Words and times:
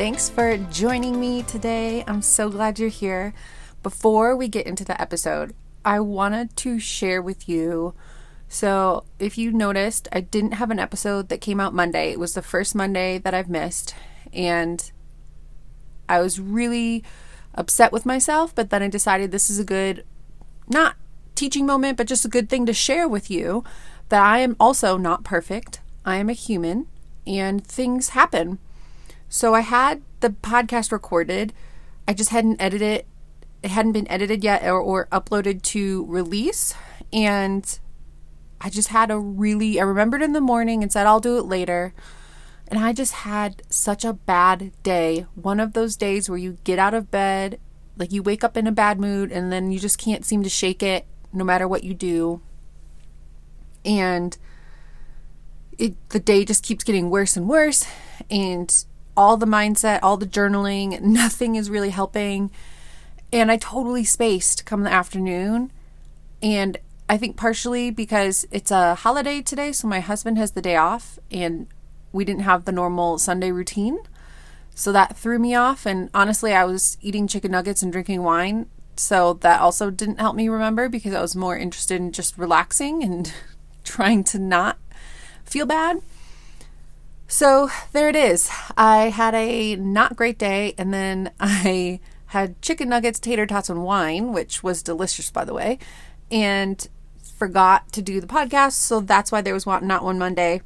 Thanks 0.00 0.30
for 0.30 0.56
joining 0.56 1.20
me 1.20 1.42
today. 1.42 2.04
I'm 2.06 2.22
so 2.22 2.48
glad 2.48 2.78
you're 2.78 2.88
here. 2.88 3.34
Before 3.82 4.34
we 4.34 4.48
get 4.48 4.66
into 4.66 4.82
the 4.82 4.98
episode, 4.98 5.54
I 5.84 6.00
wanted 6.00 6.56
to 6.56 6.78
share 6.78 7.20
with 7.20 7.50
you. 7.50 7.92
So, 8.48 9.04
if 9.18 9.36
you 9.36 9.52
noticed, 9.52 10.08
I 10.10 10.22
didn't 10.22 10.52
have 10.52 10.70
an 10.70 10.78
episode 10.78 11.28
that 11.28 11.42
came 11.42 11.60
out 11.60 11.74
Monday. 11.74 12.12
It 12.12 12.18
was 12.18 12.32
the 12.32 12.40
first 12.40 12.74
Monday 12.74 13.18
that 13.18 13.34
I've 13.34 13.50
missed. 13.50 13.94
And 14.32 14.90
I 16.08 16.20
was 16.20 16.40
really 16.40 17.04
upset 17.54 17.92
with 17.92 18.06
myself, 18.06 18.54
but 18.54 18.70
then 18.70 18.82
I 18.82 18.88
decided 18.88 19.32
this 19.32 19.50
is 19.50 19.58
a 19.58 19.64
good, 19.64 20.06
not 20.66 20.96
teaching 21.34 21.66
moment, 21.66 21.98
but 21.98 22.06
just 22.06 22.24
a 22.24 22.28
good 22.28 22.48
thing 22.48 22.64
to 22.64 22.72
share 22.72 23.06
with 23.06 23.30
you 23.30 23.64
that 24.08 24.24
I 24.24 24.38
am 24.38 24.56
also 24.58 24.96
not 24.96 25.24
perfect. 25.24 25.82
I 26.06 26.16
am 26.16 26.30
a 26.30 26.32
human 26.32 26.86
and 27.26 27.62
things 27.66 28.08
happen. 28.08 28.60
So 29.32 29.54
I 29.54 29.60
had 29.60 30.02
the 30.18 30.30
podcast 30.30 30.90
recorded. 30.90 31.54
I 32.06 32.12
just 32.14 32.30
hadn't 32.30 32.60
edited 32.60 32.82
it. 32.82 33.06
It 33.62 33.70
hadn't 33.70 33.92
been 33.92 34.10
edited 34.10 34.42
yet 34.42 34.64
or, 34.64 34.80
or 34.80 35.06
uploaded 35.12 35.62
to 35.62 36.04
release. 36.06 36.74
And 37.12 37.78
I 38.60 38.70
just 38.70 38.88
had 38.88 39.12
a 39.12 39.18
really, 39.20 39.80
I 39.80 39.84
remembered 39.84 40.20
in 40.20 40.32
the 40.32 40.40
morning 40.40 40.82
and 40.82 40.92
said, 40.92 41.06
I'll 41.06 41.20
do 41.20 41.38
it 41.38 41.44
later. 41.44 41.94
And 42.66 42.80
I 42.80 42.92
just 42.92 43.12
had 43.12 43.62
such 43.70 44.04
a 44.04 44.14
bad 44.14 44.72
day. 44.82 45.26
One 45.36 45.60
of 45.60 45.74
those 45.74 45.96
days 45.96 46.28
where 46.28 46.38
you 46.38 46.58
get 46.64 46.80
out 46.80 46.94
of 46.94 47.12
bed, 47.12 47.60
like 47.96 48.10
you 48.10 48.24
wake 48.24 48.42
up 48.42 48.56
in 48.56 48.66
a 48.66 48.72
bad 48.72 48.98
mood, 48.98 49.30
and 49.30 49.52
then 49.52 49.70
you 49.70 49.78
just 49.78 49.98
can't 49.98 50.24
seem 50.24 50.42
to 50.42 50.48
shake 50.48 50.82
it 50.82 51.06
no 51.32 51.44
matter 51.44 51.68
what 51.68 51.84
you 51.84 51.94
do. 51.94 52.42
And 53.84 54.36
it, 55.78 55.94
the 56.08 56.20
day 56.20 56.44
just 56.44 56.64
keeps 56.64 56.82
getting 56.82 57.10
worse 57.10 57.36
and 57.36 57.48
worse. 57.48 57.86
And 58.28 58.84
all 59.20 59.36
the 59.36 59.44
mindset, 59.44 60.00
all 60.02 60.16
the 60.16 60.24
journaling, 60.24 60.98
nothing 61.02 61.54
is 61.54 61.68
really 61.68 61.90
helping. 61.90 62.50
And 63.30 63.52
I 63.52 63.58
totally 63.58 64.02
spaced 64.02 64.64
come 64.64 64.82
the 64.82 64.90
afternoon. 64.90 65.70
And 66.42 66.78
I 67.06 67.18
think 67.18 67.36
partially 67.36 67.90
because 67.90 68.46
it's 68.50 68.70
a 68.70 68.94
holiday 68.94 69.42
today, 69.42 69.72
so 69.72 69.86
my 69.86 70.00
husband 70.00 70.38
has 70.38 70.52
the 70.52 70.62
day 70.62 70.76
off 70.76 71.18
and 71.30 71.66
we 72.12 72.24
didn't 72.24 72.44
have 72.44 72.64
the 72.64 72.72
normal 72.72 73.18
Sunday 73.18 73.52
routine. 73.52 73.98
So 74.74 74.90
that 74.92 75.18
threw 75.18 75.38
me 75.38 75.54
off. 75.54 75.84
And 75.84 76.08
honestly, 76.14 76.54
I 76.54 76.64
was 76.64 76.96
eating 77.02 77.28
chicken 77.28 77.50
nuggets 77.50 77.82
and 77.82 77.92
drinking 77.92 78.22
wine. 78.22 78.70
So 78.96 79.34
that 79.34 79.60
also 79.60 79.90
didn't 79.90 80.18
help 80.18 80.34
me 80.34 80.48
remember 80.48 80.88
because 80.88 81.12
I 81.12 81.20
was 81.20 81.36
more 81.36 81.58
interested 81.58 82.00
in 82.00 82.12
just 82.12 82.38
relaxing 82.38 83.04
and 83.04 83.30
trying 83.84 84.24
to 84.24 84.38
not 84.38 84.78
feel 85.44 85.66
bad. 85.66 86.00
So 87.30 87.70
there 87.92 88.08
it 88.08 88.16
is. 88.16 88.50
I 88.76 89.10
had 89.10 89.36
a 89.36 89.76
not 89.76 90.16
great 90.16 90.36
day, 90.36 90.74
and 90.76 90.92
then 90.92 91.30
I 91.40 92.00
had 92.26 92.60
chicken 92.60 92.88
nuggets, 92.88 93.20
tater 93.20 93.46
tots, 93.46 93.70
and 93.70 93.84
wine, 93.84 94.32
which 94.32 94.64
was 94.64 94.82
delicious, 94.82 95.30
by 95.30 95.44
the 95.44 95.54
way, 95.54 95.78
and 96.28 96.88
forgot 97.22 97.92
to 97.92 98.02
do 98.02 98.20
the 98.20 98.26
podcast. 98.26 98.72
So 98.72 98.98
that's 98.98 99.30
why 99.30 99.42
there 99.42 99.54
was 99.54 99.64
not 99.64 100.02
one 100.02 100.18
Monday. 100.18 100.60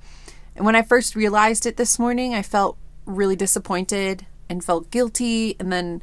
And 0.56 0.64
when 0.64 0.74
I 0.74 0.80
first 0.80 1.14
realized 1.14 1.66
it 1.66 1.76
this 1.76 1.98
morning, 1.98 2.34
I 2.34 2.40
felt 2.40 2.78
really 3.04 3.36
disappointed 3.36 4.24
and 4.48 4.64
felt 4.64 4.90
guilty, 4.90 5.56
and 5.60 5.70
then 5.70 6.02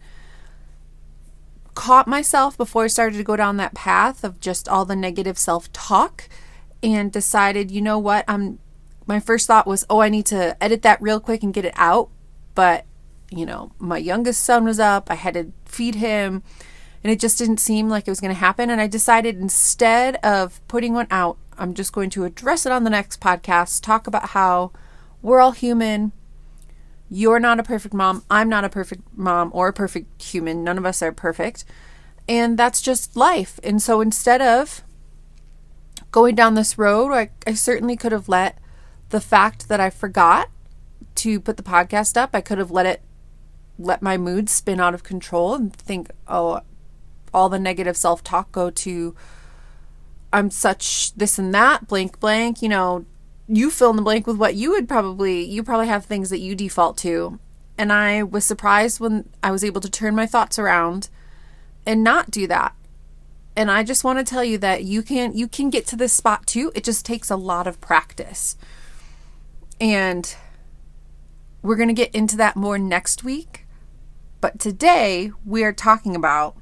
caught 1.73 2.07
myself 2.07 2.55
before 2.55 2.83
I 2.83 2.87
started 2.87 3.17
to 3.17 3.23
go 3.23 3.35
down 3.35 3.57
that 3.57 3.73
path 3.73 4.23
of 4.23 4.39
just 4.39 4.69
all 4.69 4.85
the 4.85 4.95
negative 4.95 5.39
self 5.39 5.73
talk 5.73 6.29
and 6.83 7.11
decided, 7.11 7.71
you 7.71 7.81
know 7.81 7.97
what, 7.97 8.25
I'm 8.27 8.59
my 9.11 9.19
first 9.19 9.45
thought 9.45 9.67
was, 9.67 9.85
oh, 9.89 9.99
I 9.99 10.07
need 10.07 10.25
to 10.27 10.55
edit 10.63 10.83
that 10.83 11.01
real 11.01 11.19
quick 11.19 11.43
and 11.43 11.53
get 11.53 11.65
it 11.65 11.73
out. 11.75 12.09
But, 12.55 12.85
you 13.29 13.45
know, 13.45 13.73
my 13.77 13.97
youngest 13.97 14.41
son 14.41 14.63
was 14.63 14.79
up, 14.79 15.11
I 15.11 15.15
had 15.15 15.33
to 15.33 15.51
feed 15.65 15.95
him, 15.95 16.43
and 17.03 17.11
it 17.11 17.19
just 17.19 17.37
didn't 17.37 17.57
seem 17.57 17.89
like 17.89 18.07
it 18.07 18.11
was 18.11 18.21
going 18.21 18.33
to 18.33 18.39
happen. 18.39 18.69
And 18.69 18.79
I 18.79 18.87
decided 18.87 19.37
instead 19.37 20.15
of 20.17 20.65
putting 20.69 20.93
one 20.93 21.07
out, 21.11 21.37
I'm 21.57 21.73
just 21.73 21.91
going 21.91 22.09
to 22.11 22.23
address 22.23 22.65
it 22.65 22.71
on 22.71 22.85
the 22.85 22.89
next 22.89 23.19
podcast, 23.19 23.83
talk 23.83 24.07
about 24.07 24.29
how 24.29 24.71
we're 25.21 25.41
all 25.41 25.51
human. 25.51 26.13
You're 27.09 27.39
not 27.39 27.59
a 27.59 27.63
perfect 27.63 27.93
mom. 27.93 28.23
I'm 28.31 28.47
not 28.47 28.63
a 28.63 28.69
perfect 28.69 29.03
mom 29.13 29.51
or 29.53 29.67
a 29.67 29.73
perfect 29.73 30.23
human. 30.23 30.63
None 30.63 30.77
of 30.77 30.85
us 30.85 31.01
are 31.01 31.11
perfect. 31.11 31.65
And 32.29 32.57
that's 32.57 32.81
just 32.81 33.17
life. 33.17 33.59
And 33.61 33.81
so 33.81 33.99
instead 33.99 34.41
of 34.41 34.85
going 36.11 36.35
down 36.35 36.53
this 36.53 36.77
road, 36.77 37.11
I, 37.11 37.31
I 37.45 37.55
certainly 37.55 37.97
could 37.97 38.13
have 38.13 38.29
let 38.29 38.57
the 39.11 39.21
fact 39.21 39.69
that 39.69 39.79
I 39.79 39.89
forgot 39.89 40.49
to 41.15 41.39
put 41.39 41.57
the 41.57 41.63
podcast 41.63 42.17
up, 42.17 42.31
I 42.33 42.41
could 42.41 42.57
have 42.57 42.71
let 42.71 42.85
it 42.85 43.01
let 43.77 44.01
my 44.01 44.17
mood 44.17 44.49
spin 44.49 44.79
out 44.79 44.93
of 44.93 45.03
control 45.03 45.55
and 45.55 45.73
think, 45.75 46.11
oh, 46.27 46.61
all 47.33 47.49
the 47.49 47.59
negative 47.59 47.97
self 47.97 48.23
talk 48.23 48.51
go 48.51 48.69
to 48.69 49.15
I'm 50.33 50.49
such 50.49 51.13
this 51.13 51.37
and 51.37 51.53
that, 51.53 51.87
blank, 51.87 52.19
blank. 52.19 52.61
You 52.61 52.69
know, 52.69 53.05
you 53.47 53.69
fill 53.69 53.89
in 53.89 53.97
the 53.97 54.01
blank 54.01 54.27
with 54.27 54.37
what 54.37 54.55
you 54.55 54.71
would 54.71 54.87
probably, 54.87 55.43
you 55.43 55.63
probably 55.63 55.87
have 55.87 56.05
things 56.05 56.29
that 56.29 56.39
you 56.39 56.55
default 56.55 56.97
to. 56.99 57.39
And 57.77 57.91
I 57.91 58.23
was 58.23 58.45
surprised 58.45 58.99
when 58.99 59.27
I 59.43 59.51
was 59.51 59.63
able 59.63 59.81
to 59.81 59.89
turn 59.89 60.15
my 60.15 60.25
thoughts 60.25 60.57
around 60.57 61.09
and 61.85 62.03
not 62.03 62.31
do 62.31 62.47
that. 62.47 62.75
And 63.55 63.69
I 63.69 63.83
just 63.83 64.03
want 64.03 64.19
to 64.19 64.23
tell 64.23 64.43
you 64.43 64.57
that 64.59 64.85
you 64.85 65.01
can 65.01 65.35
you 65.35 65.47
can 65.47 65.69
get 65.69 65.85
to 65.87 65.97
this 65.97 66.13
spot 66.13 66.47
too. 66.47 66.71
It 66.73 66.85
just 66.85 67.05
takes 67.05 67.29
a 67.29 67.35
lot 67.35 67.67
of 67.67 67.81
practice. 67.81 68.55
And 69.81 70.35
we're 71.63 71.75
going 71.75 71.87
to 71.87 71.93
get 71.93 72.13
into 72.13 72.37
that 72.37 72.55
more 72.55 72.77
next 72.77 73.23
week. 73.23 73.65
But 74.39 74.59
today 74.59 75.31
we 75.43 75.63
are 75.63 75.73
talking 75.73 76.15
about 76.15 76.55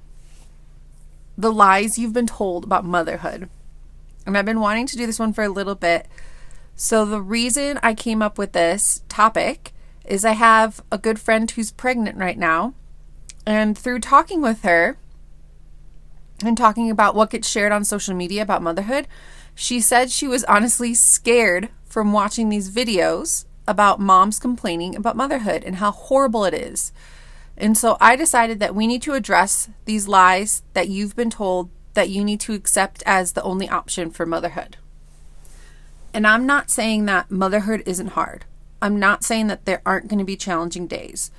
the 1.38 1.52
lies 1.52 2.00
you've 2.00 2.13
been 2.13 2.28
told 2.28 2.63
about 2.63 2.85
motherhood. 2.85 3.50
And 4.25 4.38
I've 4.38 4.46
been 4.46 4.62
wanting 4.62 4.88
to 4.88 4.96
do 4.96 5.06
this 5.06 5.19
one 5.19 5.34
for 5.34 5.44
a 5.44 5.50
little 5.50 5.75
bit. 5.75 6.08
So, 6.75 7.03
the 7.03 7.22
reason 7.22 7.78
I 7.84 7.94
came 7.94 8.22
up 8.22 8.38
with 8.38 8.53
this 8.53 9.03
topic 9.09 9.74
is 10.06 10.24
I 10.24 10.31
have 10.31 10.81
a 10.90 10.97
good 10.97 11.19
friend 11.19 11.52
who's 11.52 11.72
pregnant 11.72 12.18
right 12.18 12.38
now. 12.38 12.74
And 13.46 13.78
through 13.78 14.00
talking 14.00 14.41
with 14.41 14.62
her 14.62 14.97
and 16.44 16.58
talking 16.58 16.90
about 16.90 17.16
what 17.16 17.31
gets 17.31 17.50
shared 17.50 17.74
on 17.74 17.84
social 17.84 18.16
media 18.16 18.41
about 18.41 18.62
motherhood, 18.62 19.08
she 19.56 19.81
said 19.81 20.09
she 20.09 20.28
was 20.28 20.46
honestly 20.46 20.94
scared 20.94 21.69
from 21.90 22.14
watching 22.14 22.50
these 22.50 22.72
videos 22.72 23.46
about 23.68 24.00
moms 24.00 24.40
complaining 24.40 24.96
about 24.96 25.18
motherhood 25.18 25.64
and 25.64 25.76
how 25.76 25.92
horrible 25.92 26.46
it 26.46 26.54
is. 26.54 26.94
And 27.58 27.78
so 27.78 27.98
I 28.00 28.16
decided 28.16 28.60
that 28.60 28.74
we 28.74 28.88
need 28.88 29.02
to 29.04 29.14
address 29.14 29.70
these 29.86 30.08
lies 30.08 30.64
that 30.74 30.88
you've 30.88 31.16
been 31.16 31.30
told 31.30 31.70
that 31.94 32.10
you 32.10 32.24
need 32.24 32.40
to 32.42 32.54
accept 32.54 33.04
as 33.06 33.34
the 33.34 33.44
only 33.44 33.68
option 33.68 34.12
for 34.12 34.26
motherhood. 34.26 34.78
And 36.14 36.26
I'm 36.26 36.46
not 36.46 36.72
saying 36.72 37.06
that 37.06 37.30
motherhood 37.30 37.84
isn't 37.86 38.10
hard. 38.10 38.46
I'm 38.82 38.98
not 38.98 39.24
saying 39.24 39.48
that 39.48 39.66
there 39.66 39.82
aren't 39.86 40.08
going 40.08 40.20
to 40.20 40.26
be 40.26 40.38
challenging 40.38 40.88
days. 40.88 41.32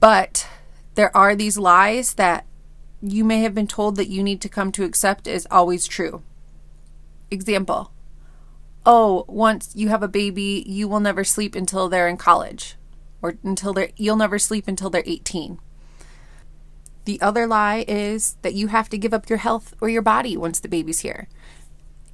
But 0.00 0.48
there 0.96 1.16
are 1.16 1.34
these 1.34 1.56
lies 1.56 2.14
that 2.14 2.44
you 3.00 3.24
may 3.24 3.40
have 3.42 3.54
been 3.54 3.66
told 3.66 3.96
that 3.96 4.08
you 4.08 4.22
need 4.22 4.40
to 4.42 4.48
come 4.48 4.72
to 4.72 4.84
accept 4.84 5.26
is 5.26 5.46
always 5.50 5.86
true. 5.86 6.22
Example 7.30 7.93
Oh, 8.86 9.24
once 9.28 9.72
you 9.74 9.88
have 9.88 10.02
a 10.02 10.08
baby, 10.08 10.62
you 10.66 10.88
will 10.88 11.00
never 11.00 11.24
sleep 11.24 11.54
until 11.54 11.88
they're 11.88 12.08
in 12.08 12.16
college, 12.16 12.76
or 13.22 13.36
until 13.42 13.72
they're, 13.72 13.90
you'll 13.96 14.16
never 14.16 14.38
sleep 14.38 14.68
until 14.68 14.90
they're 14.90 15.02
18. 15.06 15.58
The 17.04 17.20
other 17.20 17.46
lie 17.46 17.84
is 17.86 18.36
that 18.42 18.54
you 18.54 18.68
have 18.68 18.88
to 18.90 18.98
give 18.98 19.14
up 19.14 19.28
your 19.28 19.38
health 19.38 19.74
or 19.80 19.88
your 19.88 20.02
body 20.02 20.36
once 20.36 20.60
the 20.60 20.68
baby's 20.68 21.00
here. 21.00 21.28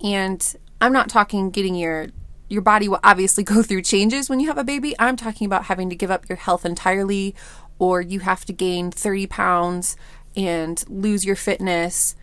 And 0.03 0.57
I'm 0.81 0.93
not 0.93 1.09
talking 1.09 1.51
getting 1.51 1.75
your 1.75 2.09
your 2.49 2.63
body 2.63 2.89
will 2.89 3.01
obviously 3.05 3.45
go 3.45 3.63
through 3.63 3.83
changes 3.83 4.29
when 4.29 4.41
you 4.41 4.49
have 4.49 4.59
a 4.59 4.65
baby. 4.65 4.95
I'm 4.99 5.17
talking 5.17 5.47
about 5.47 5.67
having 5.67 5.89
to 5.91 5.97
give 5.97 6.11
up 6.11 6.29
your 6.29 6.37
health 6.37 6.67
entirely 6.67 7.35
or 7.79 8.01
you 8.01 8.21
have 8.21 8.45
to 8.45 8.53
gain 8.53 8.91
30 8.91 9.27
pounds 9.29 9.97
and 10.37 10.85
lose 10.89 11.25
your 11.25 11.37
fitness 11.37 12.15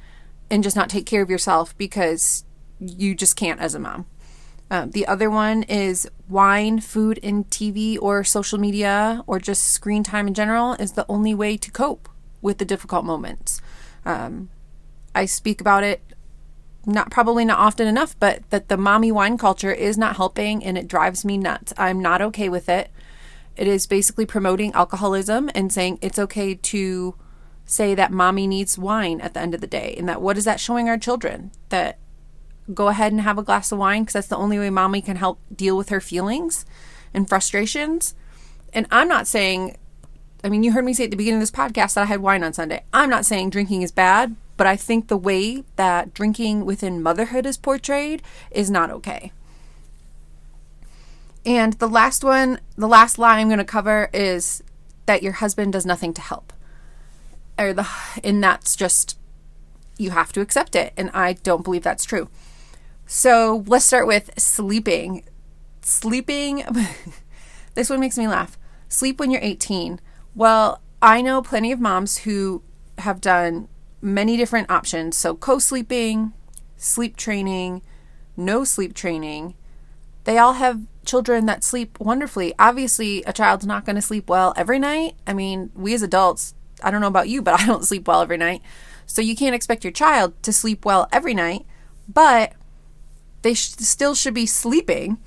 and 0.50 0.64
just 0.64 0.76
not 0.76 0.90
take 0.90 1.06
care 1.06 1.22
of 1.22 1.30
yourself 1.30 1.78
because 1.78 2.44
you 2.80 3.16
just 3.16 3.36
can't 3.36 3.60
as 3.60 3.74
a 3.74 3.80
mom. 3.80 4.06
Um, 4.70 4.92
the 4.92 5.08
other 5.08 5.30
one 5.30 5.64
is 5.64 6.10
wine, 6.28 6.82
food, 6.82 7.20
and 7.24 7.50
TV 7.50 7.98
or 8.02 8.24
social 8.24 8.60
media 8.60 9.24
or 9.26 9.40
just 9.40 9.70
screen 9.70 10.04
time 10.04 10.28
in 10.28 10.34
general 10.34 10.74
is 10.74 10.94
the 10.94 11.06
only 11.08 11.34
way 11.34 11.56
to 11.58 11.72
cope 11.72 12.10
with 12.42 12.58
the 12.58 12.66
difficult 12.66 13.06
moments. 13.06 13.62
Um, 14.06 14.50
I 15.16 15.26
speak 15.26 15.62
about 15.62 15.84
it 15.84 16.02
not 16.86 17.12
probably 17.12 17.44
not 17.44 17.60
often 17.60 17.86
enough, 17.86 18.18
but 18.20 18.50
that 18.50 18.70
the 18.70 18.78
mommy 18.78 19.12
wine 19.12 19.38
culture 19.38 19.74
is 19.74 19.98
not 19.98 20.16
helping 20.16 20.64
and 20.64 20.78
it 20.78 20.88
drives 20.88 21.26
me 21.26 21.38
nuts. 21.38 21.74
I'm 21.78 22.02
not 22.02 22.22
okay 22.22 22.48
with 22.48 22.70
it. 22.70 22.90
It 23.58 23.68
is 23.68 23.86
basically 23.86 24.26
promoting 24.26 24.72
alcoholism 24.74 25.52
and 25.54 25.72
saying 25.72 26.00
it's 26.02 26.18
okay 26.18 26.56
to 26.56 27.16
say 27.66 27.94
that 27.94 28.12
mommy 28.12 28.48
needs 28.48 28.78
wine 28.78 29.20
at 29.20 29.34
the 29.34 29.42
end 29.42 29.54
of 29.54 29.60
the 29.60 29.68
day. 29.68 29.96
And 29.98 30.08
that 30.08 30.22
what 30.22 30.38
is 30.38 30.46
that 30.46 30.62
showing 30.62 30.88
our 30.88 30.98
children? 30.98 31.52
That 31.70 32.00
go 32.74 32.90
ahead 32.90 33.12
and 33.12 33.22
have 33.22 33.38
a 33.38 33.44
glass 33.44 33.72
of 33.72 33.80
wine 33.80 34.04
because 34.04 34.14
that's 34.14 34.28
the 34.28 34.38
only 34.38 34.60
way 34.60 34.70
mommy 34.70 35.02
can 35.02 35.18
help 35.18 35.40
deal 35.56 35.78
with 35.78 35.90
her 35.90 36.02
feelings 36.02 36.66
and 37.14 37.28
frustrations. 37.28 38.16
And 38.74 38.86
I'm 38.92 39.08
not 39.08 39.28
saying, 39.28 39.78
I 40.44 40.50
mean, 40.50 40.64
you 40.64 40.74
heard 40.74 40.86
me 40.86 40.94
say 40.94 41.06
at 41.06 41.12
the 41.12 41.18
beginning 41.18 41.42
of 41.42 41.42
this 41.42 41.52
podcast 41.52 41.96
that 41.96 42.04
I 42.04 42.06
had 42.06 42.22
wine 42.22 42.44
on 42.44 42.54
Sunday. 42.54 42.84
I'm 42.94 43.10
not 43.10 43.26
saying 43.26 43.50
drinking 43.50 43.82
is 43.82 43.92
bad, 43.92 44.36
but 44.56 44.68
I 44.68 44.76
think 44.76 45.08
the 45.08 45.18
way 45.18 45.64
that 45.76 46.14
drinking 46.14 46.66
within 46.66 47.02
motherhood 47.02 47.46
is 47.46 47.58
portrayed 47.58 48.22
is 48.52 48.70
not 48.70 48.92
okay. 48.92 49.32
And 51.46 51.74
the 51.74 51.88
last 51.88 52.24
one, 52.24 52.60
the 52.76 52.88
last 52.88 53.18
lie 53.18 53.40
I'm 53.40 53.48
going 53.48 53.58
to 53.60 53.64
cover 53.64 54.10
is 54.14 54.62
that 55.06 55.24
your 55.24 55.34
husband 55.34 55.74
does 55.74 55.86
nothing 55.86 56.14
to 56.16 56.22
help. 56.22 56.52
Or 57.58 57.74
the 57.74 57.88
and 58.24 58.44
that's 58.44 58.76
just 58.76 59.18
you 59.98 60.12
have 60.12 60.32
to 60.34 60.42
accept 60.42 60.76
it 60.76 60.94
and 60.96 61.10
I 61.12 61.34
don't 61.34 61.64
believe 61.64 61.84
that's 61.84 62.06
true. 62.06 62.30
So, 63.10 63.64
let's 63.68 63.86
start 63.86 64.06
with 64.06 64.32
sleeping. 64.38 65.24
Sleeping 65.82 66.64
this 67.74 67.90
one 67.90 68.02
makes 68.02 68.18
me 68.18 68.28
laugh. 68.28 68.58
Sleep 68.90 69.18
when 69.18 69.32
you're 69.32 69.42
18. 69.42 70.02
Well, 70.36 70.82
I 71.02 71.22
know 71.22 71.42
plenty 71.42 71.72
of 71.72 71.80
moms 71.80 72.20
who 72.20 72.64
have 72.98 73.22
done 73.22 73.70
many 74.02 74.36
different 74.36 74.70
options. 74.70 75.16
So, 75.16 75.36
co 75.36 75.58
sleeping, 75.58 76.34
sleep 76.76 77.16
training, 77.16 77.82
no 78.36 78.66
sleep 78.66 78.94
training. 78.94 79.56
They 80.26 80.38
all 80.38 80.54
have 80.54 80.82
children 81.06 81.46
that 81.46 81.64
sleep 81.64 81.98
wonderfully. 82.02 82.54
Obviously, 82.60 83.24
a 83.24 83.32
child's 83.32 83.66
not 83.66 83.86
going 83.86 83.96
to 83.96 84.02
sleep 84.02 84.30
well 84.30 84.54
every 84.58 84.80
night. 84.80 85.16
I 85.26 85.32
mean, 85.32 85.72
we 85.74 85.94
as 85.94 86.02
adults, 86.02 86.56
I 86.84 86.92
don't 86.92 87.00
know 87.00 87.08
about 87.08 87.30
you, 87.30 87.42
but 87.42 87.54
I 87.62 87.68
don't 87.68 87.86
sleep 87.86 88.06
well 88.06 88.22
every 88.22 88.38
night. 88.38 88.62
So, 89.06 89.22
you 89.22 89.34
can't 89.34 89.56
expect 89.56 89.86
your 89.86 89.94
child 89.94 90.34
to 90.44 90.52
sleep 90.52 90.84
well 90.84 91.08
every 91.14 91.34
night, 91.34 91.66
but 92.10 92.52
they 93.42 93.54
sh- 93.54 93.72
still 93.78 94.16
should 94.16 94.34
be 94.34 94.46
sleeping. 94.46 95.18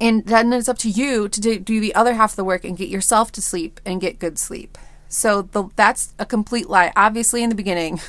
And 0.00 0.26
then 0.26 0.52
it's 0.52 0.68
up 0.68 0.78
to 0.78 0.90
you 0.90 1.28
to 1.28 1.58
do 1.58 1.80
the 1.80 1.94
other 1.94 2.14
half 2.14 2.32
of 2.32 2.36
the 2.36 2.44
work 2.44 2.64
and 2.64 2.76
get 2.76 2.88
yourself 2.88 3.30
to 3.32 3.42
sleep 3.42 3.80
and 3.86 4.00
get 4.00 4.18
good 4.18 4.36
sleep. 4.36 4.76
So 5.08 5.42
the, 5.42 5.68
that's 5.76 6.14
a 6.18 6.26
complete 6.26 6.68
lie. 6.68 6.92
Obviously, 6.96 7.42
in 7.42 7.50
the 7.50 7.54
beginning, 7.54 8.00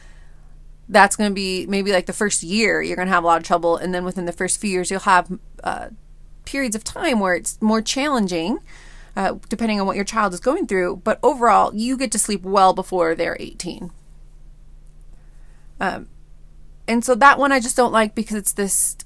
that's 0.88 1.16
going 1.16 1.30
to 1.30 1.34
be 1.34 1.66
maybe 1.66 1.92
like 1.92 2.06
the 2.06 2.12
first 2.12 2.42
year 2.42 2.82
you're 2.82 2.96
going 2.96 3.08
to 3.08 3.14
have 3.14 3.24
a 3.24 3.26
lot 3.26 3.38
of 3.38 3.44
trouble, 3.44 3.76
and 3.76 3.94
then 3.94 4.04
within 4.04 4.26
the 4.26 4.32
first 4.32 4.60
few 4.60 4.70
years 4.70 4.90
you'll 4.90 5.00
have 5.00 5.38
uh, 5.64 5.88
periods 6.44 6.76
of 6.76 6.84
time 6.84 7.20
where 7.20 7.34
it's 7.34 7.60
more 7.62 7.80
challenging, 7.80 8.58
uh, 9.16 9.36
depending 9.48 9.80
on 9.80 9.86
what 9.86 9.96
your 9.96 10.04
child 10.04 10.34
is 10.34 10.40
going 10.40 10.66
through. 10.66 10.96
But 11.04 11.18
overall, 11.22 11.74
you 11.74 11.96
get 11.96 12.12
to 12.12 12.18
sleep 12.18 12.42
well 12.42 12.72
before 12.72 13.14
they're 13.14 13.36
18. 13.38 13.90
Um, 15.80 16.08
and 16.88 17.04
so 17.04 17.14
that 17.14 17.38
one 17.38 17.52
I 17.52 17.60
just 17.60 17.76
don't 17.76 17.92
like 17.92 18.14
because 18.14 18.36
it's 18.36 18.52
this 18.52 18.96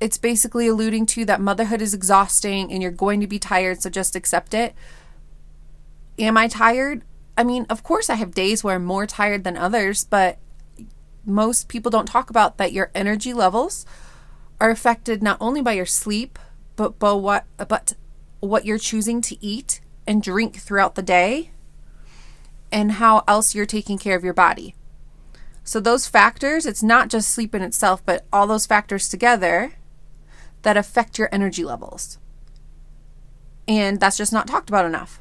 it's 0.00 0.18
basically 0.18 0.68
alluding 0.68 1.06
to 1.06 1.24
that 1.24 1.40
motherhood 1.40 1.82
is 1.82 1.94
exhausting 1.94 2.72
and 2.72 2.82
you're 2.82 2.92
going 2.92 3.20
to 3.20 3.26
be 3.26 3.38
tired, 3.38 3.82
so 3.82 3.90
just 3.90 4.14
accept 4.14 4.54
it. 4.54 4.74
Am 6.18 6.36
I 6.36 6.48
tired? 6.48 7.02
I 7.36 7.44
mean, 7.44 7.66
of 7.68 7.82
course, 7.82 8.08
I 8.10 8.14
have 8.14 8.34
days 8.34 8.62
where 8.62 8.76
I'm 8.76 8.84
more 8.84 9.06
tired 9.06 9.44
than 9.44 9.56
others, 9.56 10.04
but 10.04 10.38
most 11.24 11.68
people 11.68 11.90
don't 11.90 12.06
talk 12.06 12.30
about 12.30 12.58
that 12.58 12.72
your 12.72 12.90
energy 12.94 13.32
levels 13.32 13.86
are 14.60 14.70
affected 14.70 15.22
not 15.22 15.36
only 15.40 15.62
by 15.62 15.72
your 15.72 15.86
sleep, 15.86 16.38
but 16.76 16.98
but 16.98 17.16
what 17.16 17.44
but 17.56 17.94
what 18.40 18.64
you're 18.64 18.78
choosing 18.78 19.20
to 19.20 19.44
eat 19.44 19.80
and 20.06 20.22
drink 20.22 20.56
throughout 20.56 20.94
the 20.94 21.02
day 21.02 21.50
and 22.70 22.92
how 22.92 23.24
else 23.26 23.54
you're 23.54 23.66
taking 23.66 23.98
care 23.98 24.16
of 24.16 24.24
your 24.24 24.34
body. 24.34 24.74
So 25.68 25.80
those 25.80 26.06
factors, 26.06 26.64
it's 26.64 26.82
not 26.82 27.10
just 27.10 27.28
sleep 27.28 27.54
in 27.54 27.60
itself, 27.60 28.02
but 28.06 28.24
all 28.32 28.46
those 28.46 28.64
factors 28.64 29.06
together 29.06 29.74
that 30.62 30.78
affect 30.78 31.18
your 31.18 31.28
energy 31.30 31.62
levels. 31.62 32.16
And 33.68 34.00
that's 34.00 34.16
just 34.16 34.32
not 34.32 34.46
talked 34.46 34.70
about 34.70 34.86
enough. 34.86 35.20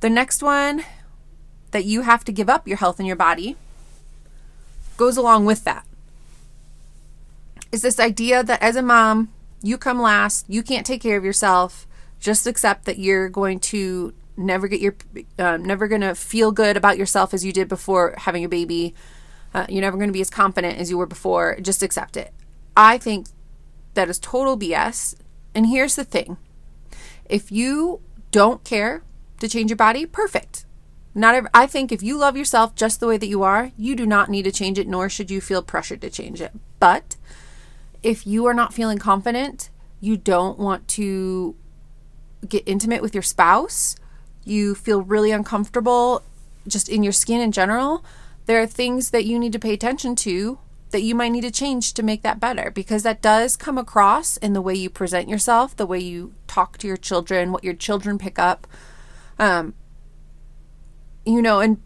The 0.00 0.08
next 0.08 0.42
one 0.42 0.84
that 1.72 1.84
you 1.84 2.00
have 2.00 2.24
to 2.24 2.32
give 2.32 2.48
up 2.48 2.66
your 2.66 2.78
health 2.78 2.98
and 2.98 3.06
your 3.06 3.14
body 3.14 3.56
goes 4.96 5.18
along 5.18 5.44
with 5.44 5.64
that. 5.64 5.86
Is 7.70 7.82
this 7.82 8.00
idea 8.00 8.42
that 8.42 8.62
as 8.62 8.74
a 8.74 8.80
mom, 8.80 9.28
you 9.60 9.76
come 9.76 10.00
last, 10.00 10.46
you 10.48 10.62
can't 10.62 10.86
take 10.86 11.02
care 11.02 11.18
of 11.18 11.26
yourself, 11.26 11.86
just 12.18 12.46
accept 12.46 12.86
that 12.86 12.98
you're 12.98 13.28
going 13.28 13.60
to 13.60 14.14
never 14.40 14.68
get 14.68 14.80
your 14.80 14.96
um, 15.38 15.64
never 15.64 15.88
to 16.00 16.14
feel 16.14 16.50
good 16.52 16.76
about 16.76 16.98
yourself 16.98 17.32
as 17.34 17.44
you 17.44 17.52
did 17.52 17.68
before 17.68 18.14
having 18.18 18.44
a 18.44 18.48
baby. 18.48 18.94
Uh, 19.52 19.66
you're 19.68 19.82
never 19.82 19.98
to 20.06 20.12
be 20.12 20.20
as 20.20 20.30
confident 20.30 20.78
as 20.78 20.90
you 20.90 20.98
were 20.98 21.06
before. 21.06 21.58
Just 21.60 21.82
accept 21.82 22.16
it. 22.16 22.32
I 22.76 22.98
think 22.98 23.26
that 23.94 24.08
is 24.08 24.18
total 24.18 24.56
BS. 24.58 25.16
And 25.54 25.66
here's 25.66 25.96
the 25.96 26.04
thing 26.04 26.36
if 27.24 27.50
you 27.50 28.00
don't 28.30 28.64
care 28.64 29.02
to 29.40 29.48
change 29.48 29.70
your 29.70 29.76
body, 29.76 30.06
perfect. 30.06 30.66
Not 31.14 31.46
I 31.52 31.66
think 31.66 31.90
if 31.90 32.02
you 32.02 32.16
love 32.16 32.36
yourself 32.36 32.74
just 32.74 33.00
the 33.00 33.06
way 33.08 33.16
that 33.16 33.26
you 33.26 33.42
are, 33.42 33.72
you 33.76 33.96
do 33.96 34.06
not 34.06 34.30
need 34.30 34.44
to 34.44 34.52
change 34.52 34.78
it, 34.78 34.86
nor 34.86 35.08
should 35.08 35.30
you 35.30 35.40
feel 35.40 35.62
pressured 35.62 36.00
to 36.02 36.10
change 36.10 36.40
it. 36.40 36.52
But 36.78 37.16
if 38.02 38.26
you 38.26 38.46
are 38.46 38.54
not 38.54 38.72
feeling 38.72 38.98
confident, 38.98 39.70
you 40.00 40.16
don't 40.16 40.58
want 40.58 40.86
to 40.88 41.56
get 42.48 42.62
intimate 42.66 43.02
with 43.02 43.14
your 43.14 43.22
spouse, 43.22 43.96
you 44.44 44.74
feel 44.74 45.02
really 45.02 45.30
uncomfortable 45.30 46.22
just 46.66 46.88
in 46.88 47.02
your 47.02 47.12
skin 47.12 47.40
in 47.40 47.52
general, 47.52 48.04
there 48.46 48.60
are 48.60 48.66
things 48.66 49.10
that 49.10 49.24
you 49.24 49.38
need 49.38 49.52
to 49.52 49.58
pay 49.58 49.72
attention 49.72 50.16
to 50.16 50.58
that 50.90 51.02
you 51.02 51.14
might 51.14 51.28
need 51.28 51.42
to 51.42 51.50
change 51.50 51.94
to 51.94 52.02
make 52.02 52.22
that 52.22 52.40
better 52.40 52.70
because 52.70 53.02
that 53.02 53.22
does 53.22 53.56
come 53.56 53.78
across 53.78 54.36
in 54.38 54.52
the 54.52 54.60
way 54.60 54.74
you 54.74 54.90
present 54.90 55.28
yourself, 55.28 55.76
the 55.76 55.86
way 55.86 55.98
you 55.98 56.34
talk 56.46 56.78
to 56.78 56.86
your 56.86 56.96
children, 56.96 57.52
what 57.52 57.64
your 57.64 57.74
children 57.74 58.18
pick 58.18 58.38
up. 58.38 58.66
Um, 59.38 59.74
you 61.24 61.40
know, 61.40 61.60
and 61.60 61.80